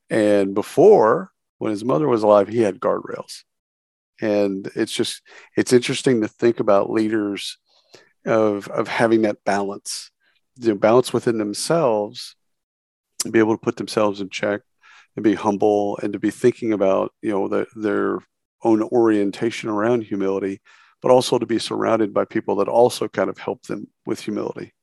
and 0.09 0.55
before 0.55 1.31
when 1.57 1.71
his 1.71 1.85
mother 1.85 2.07
was 2.07 2.23
alive, 2.23 2.47
he 2.47 2.61
had 2.61 2.79
guardrails, 2.79 3.43
and 4.21 4.69
it's 4.75 4.91
just 4.91 5.21
it's 5.57 5.73
interesting 5.73 6.21
to 6.21 6.27
think 6.27 6.59
about 6.59 6.91
leaders 6.91 7.57
of 8.25 8.67
of 8.69 8.87
having 8.87 9.23
that 9.23 9.43
balance, 9.43 10.11
you 10.57 10.69
know, 10.69 10.75
balance 10.75 11.11
within 11.13 11.37
themselves, 11.37 12.35
be 13.29 13.39
able 13.39 13.57
to 13.57 13.61
put 13.63 13.77
themselves 13.77 14.21
in 14.21 14.29
check, 14.29 14.61
and 15.15 15.23
be 15.23 15.33
humble, 15.33 15.97
and 16.03 16.13
to 16.13 16.19
be 16.19 16.31
thinking 16.31 16.73
about 16.73 17.13
you 17.21 17.31
know 17.31 17.47
the, 17.47 17.65
their 17.75 18.19
own 18.63 18.83
orientation 18.83 19.69
around 19.69 20.03
humility 20.03 20.61
but 21.01 21.11
also 21.11 21.39
to 21.39 21.45
be 21.45 21.59
surrounded 21.59 22.13
by 22.13 22.25
people 22.25 22.55
that 22.57 22.67
also 22.67 23.07
kind 23.07 23.29
of 23.29 23.37
help 23.37 23.63
them 23.63 23.87
with 24.05 24.21
humility. 24.21 24.73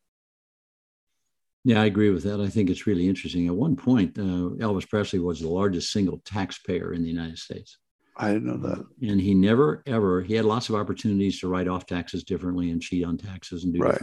Yeah, 1.64 1.82
I 1.82 1.86
agree 1.86 2.10
with 2.10 2.24
that. 2.24 2.40
I 2.40 2.48
think 2.48 2.70
it's 2.70 2.86
really 2.86 3.08
interesting. 3.08 3.46
At 3.46 3.54
one 3.54 3.76
point, 3.76 4.18
uh, 4.18 4.56
Elvis 4.58 4.88
Presley 4.88 5.18
was 5.18 5.40
the 5.40 5.48
largest 5.48 5.92
single 5.92 6.20
taxpayer 6.24 6.92
in 6.92 7.02
the 7.02 7.08
United 7.08 7.38
States. 7.38 7.78
I 8.18 8.32
didn't 8.32 8.46
know 8.46 8.68
that. 8.68 8.84
And 9.08 9.20
he 9.20 9.34
never, 9.34 9.82
ever, 9.86 10.22
he 10.22 10.34
had 10.34 10.44
lots 10.44 10.68
of 10.68 10.74
opportunities 10.74 11.40
to 11.40 11.48
write 11.48 11.68
off 11.68 11.86
taxes 11.86 12.24
differently 12.24 12.70
and 12.70 12.82
cheat 12.82 13.04
on 13.04 13.16
taxes 13.16 13.64
and 13.64 13.72
do 13.72 13.80
right. 13.80 14.00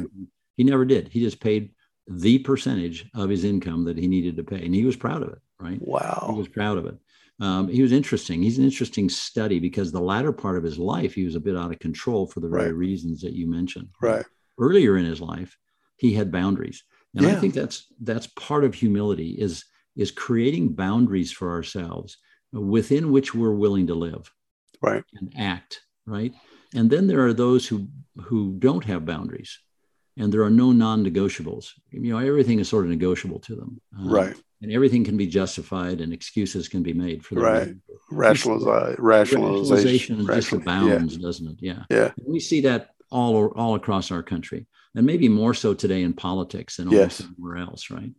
He 0.56 0.64
never 0.64 0.86
did. 0.86 1.10
He 1.10 1.20
just 1.20 1.42
paid 1.42 1.72
the 2.08 2.40
percentage 2.40 3.10
of 3.14 3.30
his 3.30 3.44
income 3.44 3.84
that 3.86 3.98
he 3.98 4.08
needed 4.08 4.38
to 4.38 4.44
pay. 4.44 4.64
And 4.64 4.74
he 4.74 4.86
was 4.86 4.96
proud 4.96 5.22
of 5.22 5.30
it, 5.30 5.40
right? 5.60 5.80
Wow. 5.82 6.30
He 6.32 6.38
was 6.38 6.48
proud 6.48 6.78
of 6.78 6.86
it 6.86 6.98
um, 7.40 7.68
he 7.68 7.82
was 7.82 7.92
interesting. 7.92 8.42
He's 8.42 8.58
an 8.58 8.64
interesting 8.64 9.10
study 9.10 9.60
because 9.60 9.92
the 9.92 10.00
latter 10.00 10.32
part 10.32 10.58
of 10.58 10.64
his 10.64 10.80
life, 10.80 11.14
he 11.14 11.26
was 11.26 11.36
a 11.36 11.40
bit 11.40 11.58
out 11.58 11.72
of 11.72 11.80
control 11.80 12.28
for 12.28 12.40
the 12.40 12.48
very 12.48 12.68
right. 12.68 12.76
reasons 12.76 13.22
that 13.22 13.34
you 13.34 13.48
mentioned. 13.48 13.90
Right. 14.02 14.26
Earlier 14.58 14.98
in 14.98 15.06
his 15.06 15.20
life, 15.20 15.58
he 15.98 16.14
had 16.14 16.32
boundaries, 16.32 16.84
and 17.14 17.26
yeah. 17.26 17.34
I 17.34 17.36
think 17.36 17.54
that's 17.54 17.88
that's 18.02 18.28
part 18.28 18.64
of 18.64 18.74
humility 18.74 19.32
is 19.32 19.66
is 19.98 20.12
creating 20.12 20.76
boundaries 20.76 21.32
for 21.32 21.52
ourselves 21.52 22.18
within 22.52 23.12
which 23.12 23.34
we're 23.34 23.54
willing 23.54 23.88
to 23.88 23.96
live. 23.96 24.32
right. 24.82 25.04
and 25.14 25.34
act, 25.38 25.82
right? 26.06 26.34
And 26.74 26.90
then 26.90 27.08
there 27.08 27.26
are 27.26 27.34
those 27.34 27.68
who 27.68 27.88
who 28.22 28.56
don't 28.60 28.84
have 28.86 29.06
boundaries, 29.06 29.60
and 30.18 30.32
there 30.32 30.44
are 30.44 30.50
no 30.50 30.72
non-negotiables. 30.72 31.72
You 31.92 32.14
know, 32.14 32.20
everything 32.20 32.60
is 32.60 32.70
sort 32.70 32.86
of 32.86 32.92
negotiable 32.92 33.40
to 33.40 33.56
them, 33.56 33.82
um, 33.98 34.10
right? 34.10 34.36
And 34.62 34.72
everything 34.72 35.04
can 35.04 35.18
be 35.18 35.28
justified, 35.28 36.02
and 36.02 36.14
excuses 36.14 36.68
can 36.68 36.84
be 36.84 36.94
made 36.94 37.24
for 37.26 37.36
that. 37.36 37.42
Right. 37.42 37.76
Rationalization, 38.12 39.04
rationalization 39.04 40.26
just 40.26 40.52
abounds, 40.52 41.16
yeah. 41.16 41.22
doesn't 41.22 41.48
it? 41.48 41.58
Yeah. 41.60 41.84
Yeah. 41.90 42.12
And 42.18 42.28
we 42.28 42.40
see 42.40 42.62
that 42.62 42.92
all 43.12 43.48
all 43.56 43.76
across 43.76 44.12
our 44.12 44.24
country, 44.24 44.66
and 44.96 45.06
maybe 45.06 45.30
more 45.30 45.54
so 45.54 45.74
today 45.74 46.04
in 46.04 46.14
politics 46.14 46.78
than 46.78 46.90
yes. 46.90 47.22
else, 47.58 47.90
right? 47.90 48.12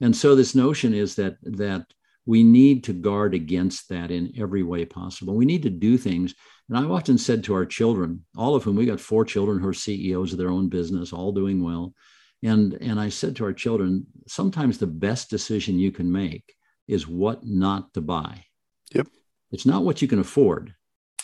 And 0.00 0.14
so 0.14 0.34
this 0.34 0.54
notion 0.54 0.92
is 0.92 1.14
that 1.16 1.36
that 1.42 1.86
we 2.26 2.42
need 2.42 2.84
to 2.84 2.92
guard 2.92 3.34
against 3.34 3.88
that 3.88 4.10
in 4.10 4.32
every 4.36 4.64
way 4.64 4.84
possible. 4.84 5.34
We 5.34 5.46
need 5.46 5.62
to 5.62 5.70
do 5.70 5.96
things. 5.96 6.34
And 6.68 6.76
I've 6.76 6.90
often 6.90 7.16
said 7.16 7.44
to 7.44 7.54
our 7.54 7.64
children, 7.64 8.24
all 8.36 8.56
of 8.56 8.64
whom 8.64 8.76
we 8.76 8.84
got 8.84 9.00
four 9.00 9.24
children 9.24 9.60
who 9.60 9.68
are 9.68 9.74
CEOs 9.74 10.32
of 10.32 10.38
their 10.38 10.50
own 10.50 10.68
business, 10.68 11.12
all 11.12 11.32
doing 11.32 11.62
well. 11.62 11.94
And, 12.42 12.74
and 12.74 13.00
I 13.00 13.08
said 13.08 13.36
to 13.36 13.44
our 13.44 13.52
children, 13.52 14.06
sometimes 14.26 14.78
the 14.78 14.86
best 14.86 15.30
decision 15.30 15.78
you 15.78 15.92
can 15.92 16.10
make 16.10 16.54
is 16.88 17.06
what 17.06 17.46
not 17.46 17.94
to 17.94 18.00
buy. 18.00 18.44
Yep. 18.92 19.06
It's 19.52 19.66
not 19.66 19.84
what 19.84 20.02
you 20.02 20.08
can 20.08 20.18
afford. 20.18 20.74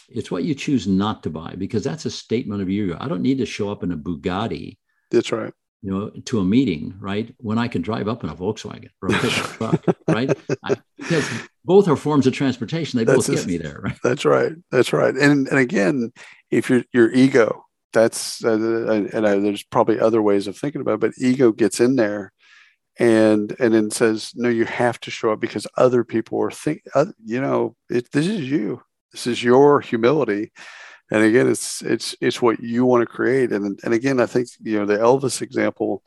It's 0.08 0.30
what 0.30 0.44
you 0.44 0.54
choose 0.54 0.86
not 0.86 1.24
to 1.24 1.30
buy 1.30 1.54
because 1.56 1.82
that's 1.82 2.06
a 2.06 2.10
statement 2.10 2.62
of 2.62 2.70
you. 2.70 2.96
I 2.98 3.08
don't 3.08 3.22
need 3.22 3.38
to 3.38 3.46
show 3.46 3.70
up 3.70 3.82
in 3.82 3.92
a 3.92 3.96
Bugatti. 3.96 4.78
That's 5.10 5.32
right 5.32 5.52
you 5.82 5.90
know, 5.90 6.10
to 6.26 6.38
a 6.38 6.44
meeting, 6.44 6.94
right? 7.00 7.34
When 7.38 7.58
I 7.58 7.66
can 7.66 7.82
drive 7.82 8.06
up 8.06 8.22
in 8.22 8.30
a 8.30 8.36
Volkswagen 8.36 8.90
or 9.02 9.08
a 9.08 9.18
pickup 9.18 9.50
truck, 9.82 9.84
right? 10.06 10.38
I, 10.62 10.76
because 10.96 11.28
both 11.64 11.88
are 11.88 11.96
forms 11.96 12.26
of 12.28 12.32
transportation. 12.32 12.98
They 12.98 13.04
that's 13.04 13.26
both 13.26 13.36
get 13.36 13.46
me 13.46 13.58
there, 13.58 13.80
right? 13.82 13.98
That's 14.04 14.24
right. 14.24 14.52
That's 14.70 14.92
right. 14.92 15.14
And 15.14 15.48
and 15.48 15.58
again, 15.58 16.12
if 16.52 16.70
your 16.70 16.84
your 16.92 17.10
ego, 17.10 17.66
that's 17.92 18.44
uh, 18.44 19.08
and 19.12 19.26
I, 19.26 19.38
there's 19.40 19.64
probably 19.64 19.98
other 19.98 20.22
ways 20.22 20.46
of 20.46 20.56
thinking 20.56 20.80
about, 20.80 20.94
it, 20.94 21.00
but 21.00 21.12
ego 21.18 21.50
gets 21.50 21.80
in 21.80 21.96
there, 21.96 22.32
and 23.00 23.54
and 23.58 23.74
then 23.74 23.90
says, 23.90 24.32
no, 24.36 24.48
you 24.48 24.64
have 24.64 25.00
to 25.00 25.10
show 25.10 25.32
up 25.32 25.40
because 25.40 25.66
other 25.76 26.04
people 26.04 26.40
are 26.40 26.52
think, 26.52 26.82
uh, 26.94 27.06
you 27.24 27.40
know, 27.40 27.74
it, 27.90 28.10
this 28.12 28.28
is 28.28 28.48
you. 28.48 28.82
This 29.12 29.26
is 29.26 29.42
your 29.42 29.80
humility 29.80 30.52
and 31.12 31.22
again 31.22 31.46
it's 31.46 31.82
it's 31.82 32.16
it's 32.20 32.40
what 32.40 32.60
you 32.60 32.86
want 32.86 33.02
to 33.02 33.06
create. 33.06 33.52
And 33.52 33.78
and 33.84 33.94
again 33.94 34.18
i 34.18 34.26
think 34.26 34.48
you 34.60 34.78
know 34.78 34.86
the 34.86 34.96
elvis 34.96 35.42
example 35.42 36.02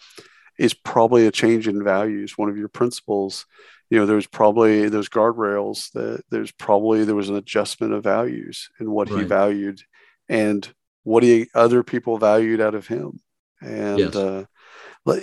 is 0.58 0.74
probably 0.74 1.28
a 1.28 1.32
change 1.32 1.68
in 1.68 1.84
values 1.84 2.38
one 2.38 2.50
of 2.50 2.58
your 2.58 2.68
principles. 2.68 3.46
You 3.92 4.00
know 4.00 4.08
there's 4.08 4.26
probably 4.26 4.90
those 4.90 5.08
guardrails 5.08 5.92
that 5.92 6.24
there's 6.32 6.52
probably 6.52 7.04
there 7.04 7.16
was 7.16 7.30
an 7.30 7.36
adjustment 7.36 7.94
of 7.94 8.04
values 8.04 8.70
and 8.80 8.90
what 8.90 9.12
right. 9.12 9.22
he 9.22 9.26
valued 9.26 9.82
and 10.28 10.68
what 11.04 11.22
he 11.22 11.50
other 11.54 11.84
people 11.84 12.18
valued 12.18 12.60
out 12.60 12.74
of 12.74 12.88
him. 12.88 13.20
And 13.62 14.00
yes. 14.00 14.16
uh 14.16 14.46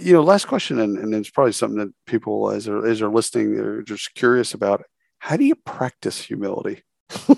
you 0.01 0.13
know 0.13 0.23
last 0.23 0.47
question 0.47 0.79
and, 0.79 0.97
and 0.97 1.13
it's 1.13 1.31
probably 1.31 1.53
something 1.53 1.79
that 1.79 1.93
people 2.07 2.53
as 2.53 2.67
they're, 2.67 2.87
as 2.87 3.01
they're 3.01 3.11
listening 3.11 3.57
they're 3.57 3.83
just 3.83 4.15
curious 4.15 4.55
about. 4.55 4.85
How 5.19 5.37
do 5.37 5.45
you 5.45 5.57
practice 5.57 6.21
humility? 6.21 6.83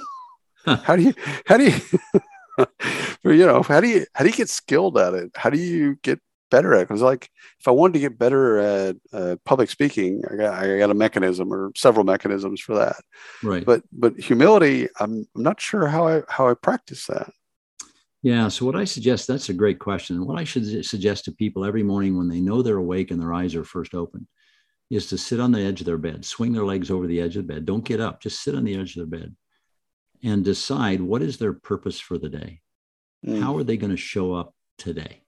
How 0.66 0.96
do 0.96 1.02
you 1.02 1.14
how 1.46 1.56
do 1.58 1.64
you 1.64 1.78
you 3.24 3.46
know, 3.46 3.62
how 3.62 3.80
do 3.80 3.88
you 3.88 4.06
how 4.14 4.24
do 4.24 4.30
you 4.30 4.36
get 4.36 4.48
skilled 4.48 4.98
at 4.98 5.14
it? 5.14 5.30
How 5.34 5.50
do 5.50 5.58
you 5.58 5.96
get 6.02 6.20
better 6.50 6.74
at 6.74 6.82
it? 6.82 6.88
Because 6.88 7.02
like, 7.02 7.28
if 7.58 7.66
I 7.66 7.72
wanted 7.72 7.94
to 7.94 8.00
get 8.00 8.18
better 8.18 8.58
at 8.58 8.96
uh, 9.12 9.36
public 9.44 9.70
speaking, 9.70 10.22
I 10.30 10.36
got 10.36 10.54
I 10.54 10.78
got 10.78 10.90
a 10.90 10.94
mechanism 10.94 11.52
or 11.52 11.72
several 11.76 12.04
mechanisms 12.04 12.60
for 12.60 12.76
that. 12.76 12.96
Right. 13.42 13.64
But 13.64 13.82
but 13.92 14.18
humility, 14.18 14.88
I'm, 15.00 15.26
I'm 15.34 15.42
not 15.42 15.60
sure 15.60 15.86
how 15.86 16.06
I 16.06 16.22
how 16.28 16.48
I 16.48 16.54
practice 16.54 17.06
that. 17.06 17.30
Yeah. 18.22 18.48
So 18.48 18.64
what 18.66 18.76
I 18.76 18.84
suggest 18.84 19.26
that's 19.26 19.48
a 19.48 19.54
great 19.54 19.78
question. 19.78 20.26
What 20.26 20.38
I 20.38 20.44
should 20.44 20.84
suggest 20.84 21.24
to 21.24 21.32
people 21.32 21.64
every 21.64 21.82
morning 21.82 22.16
when 22.16 22.28
they 22.28 22.40
know 22.40 22.62
they're 22.62 22.76
awake 22.76 23.10
and 23.10 23.20
their 23.20 23.34
eyes 23.34 23.54
are 23.54 23.64
first 23.64 23.94
open 23.94 24.26
is 24.90 25.06
to 25.08 25.18
sit 25.18 25.40
on 25.40 25.50
the 25.50 25.60
edge 25.60 25.80
of 25.80 25.86
their 25.86 25.98
bed, 25.98 26.24
swing 26.24 26.52
their 26.52 26.64
legs 26.64 26.90
over 26.90 27.06
the 27.06 27.20
edge 27.20 27.36
of 27.36 27.46
the 27.46 27.54
bed. 27.54 27.64
Don't 27.64 27.84
get 27.84 28.00
up. 28.00 28.20
Just 28.20 28.42
sit 28.42 28.54
on 28.54 28.64
the 28.64 28.78
edge 28.78 28.96
of 28.96 29.10
their 29.10 29.20
bed 29.20 29.34
and 30.24 30.44
decide 30.44 31.00
what 31.00 31.22
is 31.22 31.36
their 31.36 31.52
purpose 31.52 32.00
for 32.00 32.18
the 32.18 32.30
day. 32.30 32.60
Mm. 33.24 33.40
How 33.40 33.56
are 33.56 33.62
they 33.62 33.76
going 33.76 33.90
to 33.90 33.96
show 33.96 34.32
up 34.32 34.54
today? 34.78 35.20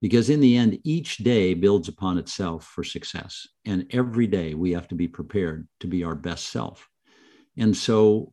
Because 0.00 0.30
in 0.30 0.40
the 0.40 0.56
end, 0.56 0.78
each 0.84 1.18
day 1.18 1.54
builds 1.54 1.88
upon 1.88 2.16
itself 2.16 2.64
for 2.64 2.84
success. 2.84 3.48
And 3.64 3.86
every 3.90 4.26
day 4.26 4.54
we 4.54 4.72
have 4.72 4.86
to 4.88 4.94
be 4.94 5.08
prepared 5.08 5.66
to 5.80 5.88
be 5.88 6.04
our 6.04 6.14
best 6.14 6.50
self. 6.50 6.88
And 7.56 7.76
so 7.76 8.32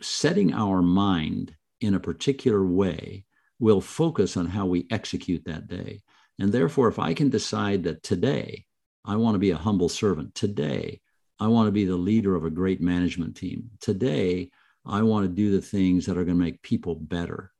setting 0.00 0.54
our 0.54 0.82
mind 0.82 1.54
in 1.80 1.94
a 1.94 2.00
particular 2.00 2.64
way 2.64 3.24
will 3.58 3.80
focus 3.80 4.36
on 4.36 4.46
how 4.46 4.66
we 4.66 4.86
execute 4.90 5.44
that 5.46 5.66
day. 5.66 6.02
And 6.38 6.52
therefore, 6.52 6.86
if 6.88 7.00
I 7.00 7.14
can 7.14 7.30
decide 7.30 7.82
that 7.84 8.02
today 8.02 8.66
I 9.04 9.16
want 9.16 9.34
to 9.34 9.40
be 9.40 9.50
a 9.50 9.56
humble 9.56 9.88
servant, 9.88 10.34
today 10.34 11.00
I 11.40 11.48
want 11.48 11.66
to 11.66 11.72
be 11.72 11.84
the 11.84 11.96
leader 11.96 12.36
of 12.36 12.44
a 12.44 12.50
great 12.50 12.80
management 12.80 13.36
team, 13.36 13.70
today 13.80 14.50
I 14.88 15.02
want 15.02 15.24
to 15.24 15.28
do 15.28 15.50
the 15.50 15.60
things 15.60 16.06
that 16.06 16.16
are 16.16 16.24
going 16.24 16.38
to 16.38 16.44
make 16.44 16.62
people 16.62 16.94
better. 16.94 17.52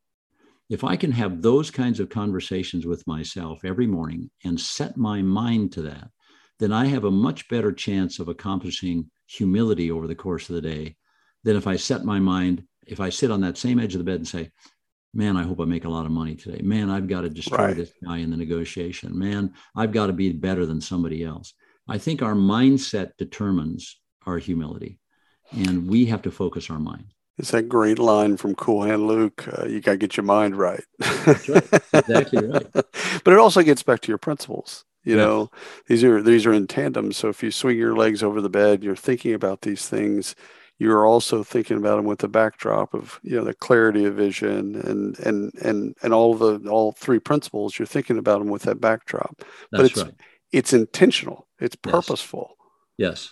If 0.71 0.85
I 0.85 0.97
can 0.97 1.13
have 1.13 1.41
those 1.43 1.71
kinds 1.71 2.01
of 2.01 2.09
conversations 2.09 2.87
with 2.87 3.07
myself 3.07 3.65
every 3.65 3.87
morning 3.87 4.31
and 4.45 4.61
set 4.61 4.97
my 4.97 5.23
mind 5.23 5.73
to 5.73 5.83
that, 5.83 6.11
then 6.59 6.73
I 6.73 6.87
have 6.87 7.05
a 7.05 7.11
much 7.11 7.49
better 7.49 7.73
chance 7.73 8.19
of 8.19 8.29
accomplishing 8.29 9.11
humility 9.27 9.91
over 9.91 10.07
the 10.07 10.15
course 10.15 10.49
of 10.49 10.55
the 10.57 10.63
day 10.63 10.97
than 11.45 11.57
if 11.57 11.67
I 11.67 11.77
set 11.77 12.05
my 12.05 12.19
mind, 12.19 12.65
if 12.87 13.01
I 13.01 13.11
sit 13.11 13.31
on 13.31 13.41
that 13.43 13.59
same 13.59 13.79
edge 13.79 13.95
of 13.95 13.99
the 13.99 14.05
bed 14.05 14.17
and 14.17 14.29
say, 14.29 14.51
man, 15.15 15.37
I 15.37 15.43
hope 15.43 15.61
I 15.61 15.65
make 15.65 15.85
a 15.85 15.91
lot 15.91 16.07
of 16.07 16.13
money 16.13 16.35
today. 16.35 16.61
Man, 16.63 16.91
I've 16.91 17.09
got 17.09 17.23
to 17.23 17.31
destroy 17.31 17.67
right. 17.67 17.77
this 17.77 17.93
guy 18.05 18.19
in 18.19 18.31
the 18.31 18.37
negotiation. 18.37 19.19
Man, 19.19 19.53
I've 19.77 19.93
got 19.93 20.09
to 20.09 20.13
be 20.13 20.33
better 20.33 20.67
than 20.67 20.81
somebody 20.81 21.25
else. 21.25 21.55
I 21.89 21.99
think 21.99 22.23
our 22.23 22.35
mindset 22.35 23.13
determines 23.17 23.99
our 24.27 24.39
humility, 24.39 24.99
and 25.53 25.89
we 25.89 26.07
have 26.07 26.23
to 26.23 26.31
focus 26.31 26.69
our 26.69 26.79
mind. 26.79 27.15
It's 27.39 27.53
that 27.53 27.69
great 27.69 28.01
line 28.01 28.37
from 28.37 28.57
Cool 28.57 28.83
Hand 28.83 29.07
Luke. 29.07 29.47
Uh, 29.47 29.67
you 29.67 29.81
got 29.81 29.93
to 29.93 29.97
get 29.97 30.17
your 30.17 30.25
mind 30.25 30.57
right. 30.57 30.83
That's 30.99 31.49
right. 31.49 31.83
Exactly 31.93 32.47
right. 32.47 32.67
but 32.73 33.29
it 33.29 33.39
also 33.39 33.63
gets 33.63 33.83
back 33.83 34.01
to 34.01 34.09
your 34.09 34.19
principles. 34.19 34.85
You 35.05 35.17
yeah. 35.17 35.25
know, 35.25 35.51
these 35.87 36.03
are 36.03 36.21
these 36.21 36.47
are 36.47 36.53
in 36.53 36.67
tandem. 36.67 37.13
So 37.13 37.29
if 37.29 37.43
you 37.43 37.51
swing 37.51 37.79
your 37.79 37.95
legs 37.95 38.23
over 38.23 38.41
the 38.41 38.51
bed, 38.51 38.83
you're 38.83 38.97
thinking 38.97 39.35
about 39.35 39.63
these 39.63 39.89
things. 39.89 40.35
You're 40.81 41.07
also 41.07 41.43
thinking 41.45 41.77
about 41.77 41.97
them 41.97 42.05
with 42.05 42.19
the 42.19 42.29
backdrop 42.29 42.93
of 42.93 43.21
you 43.23 43.37
know 43.37 43.45
the 43.45 43.55
clarity 43.55 44.05
of 44.05 44.15
vision 44.15 44.75
and 44.77 45.19
and 45.21 45.55
and 45.63 45.95
and 46.03 46.13
all 46.13 46.35
the 46.35 46.59
all 46.69 46.93
three 46.93 47.21
principles. 47.21 47.79
You're 47.79 47.87
thinking 47.87 48.19
about 48.19 48.41
them 48.41 48.49
with 48.49 48.63
that 48.63 48.81
backdrop. 48.81 49.37
That's 49.39 49.49
but 49.71 49.85
it's 49.87 50.03
right. 50.03 50.15
it's 50.53 50.73
intentional. 50.73 51.47
It's 51.61 51.77
purposeful. 51.77 52.57
Yes. 52.97 53.31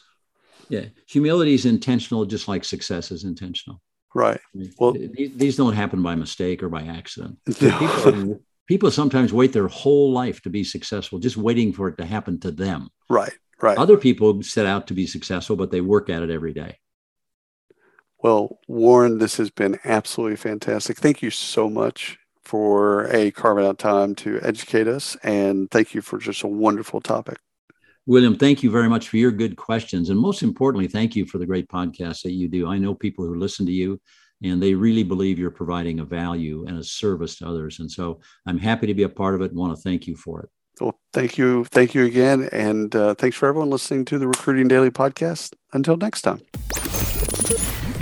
yes. 0.69 0.85
Yeah. 0.85 0.89
Humility 1.09 1.55
is 1.55 1.67
intentional, 1.67 2.25
just 2.25 2.49
like 2.49 2.65
success 2.65 3.11
is 3.11 3.25
intentional. 3.25 3.81
Right. 4.17 4.41
Well, 4.79 4.93
these, 4.93 5.57
don't 5.59 5.75
happen 5.75 6.03
by 6.03 6.15
mistake 6.15 6.63
or 6.63 6.71
by 6.71 6.85
accident. 6.85 7.37
People, 7.61 8.41
people 8.67 8.91
sometimes 8.91 9.31
wait 9.31 9.53
their 9.53 9.69
whole 9.69 10.11
life 10.11 10.41
to 10.43 10.51
be 10.51 10.65
successful, 10.65 11.19
just 11.19 11.37
waiting 11.37 11.71
for 11.71 11.89
it 11.89 11.99
to 11.99 12.07
happen 12.07 12.41
to 12.41 12.51
them. 12.51 12.89
Right. 13.11 13.35
Right. 13.61 13.77
Other 13.77 13.99
people 13.99 14.43
set 14.43 14.65
out 14.65 14.87
to 14.87 14.95
be 14.95 15.07
successful, 15.07 15.55
but 15.55 15.71
they 15.71 15.83
work 15.83 16.09
at 16.09 16.23
it 16.23 16.31
every 16.31 16.55
day. 16.55 16.79
Well, 18.23 18.59
Warren, 18.69 19.19
this 19.19 19.37
has 19.37 19.51
been 19.51 19.79
absolutely 19.85 20.37
fantastic. 20.37 20.97
Thank 20.97 21.21
you 21.21 21.31
so 21.31 21.69
much 21.69 22.19
for 22.43 23.05
a 23.15 23.31
carving 23.33 23.67
out 23.67 23.79
time 23.79 24.15
to 24.17 24.41
educate 24.43 24.89
us, 24.89 25.17
and 25.23 25.71
thank 25.71 25.95
you 25.95 26.01
for 26.01 26.19
just 26.19 26.43
a 26.43 26.49
wonderful 26.49 27.03
topic. 27.03 27.39
William, 28.07 28.37
thank 28.37 28.63
you 28.63 28.71
very 28.71 28.89
much 28.89 29.09
for 29.09 29.17
your 29.17 29.33
good 29.33 29.57
questions. 29.57 30.11
And 30.11 30.19
most 30.19 30.43
importantly, 30.43 30.87
thank 30.87 31.17
you 31.17 31.27
for 31.27 31.39
the 31.39 31.47
great 31.47 31.69
podcast 31.69 32.23
that 32.23 32.33
you 32.33 32.49
do. 32.49 32.69
I 32.69 32.79
know 32.79 32.95
people 32.95 33.27
who 33.27 33.35
listen 33.35 33.67
to 33.67 33.73
you 33.73 34.01
and 34.43 34.63
they 34.63 34.75
really 34.75 35.03
believe 35.03 35.39
you're 35.39 35.51
providing 35.51 35.99
a 35.99 36.05
value 36.05 36.65
and 36.67 36.79
a 36.79 36.85
service 36.85 37.37
to 37.39 37.49
others. 37.49 37.81
And 37.81 37.91
so 37.91 38.21
I'm 38.47 38.59
happy 38.59 38.87
to 38.87 38.95
be 38.95 39.03
a 39.03 39.09
part 39.09 39.35
of 39.35 39.41
it 39.41 39.51
and 39.51 39.59
want 39.59 39.75
to 39.75 39.83
thank 39.83 40.07
you 40.07 40.17
for 40.17 40.43
it. 40.43 40.51
Well, 40.81 40.99
thank 41.13 41.39
you. 41.39 41.65
Thank 41.65 41.95
you 41.95 42.05
again. 42.05 42.49
And 42.53 42.95
uh, 42.95 43.15
thanks 43.15 43.37
for 43.37 43.49
everyone 43.49 43.71
listening 43.71 44.05
to 44.07 44.19
the 44.19 44.29
Recruiting 44.29 44.69
Daily 44.69 44.91
podcast. 44.91 45.55
Until 45.73 45.97
next 45.97 46.23
time. 46.23 46.41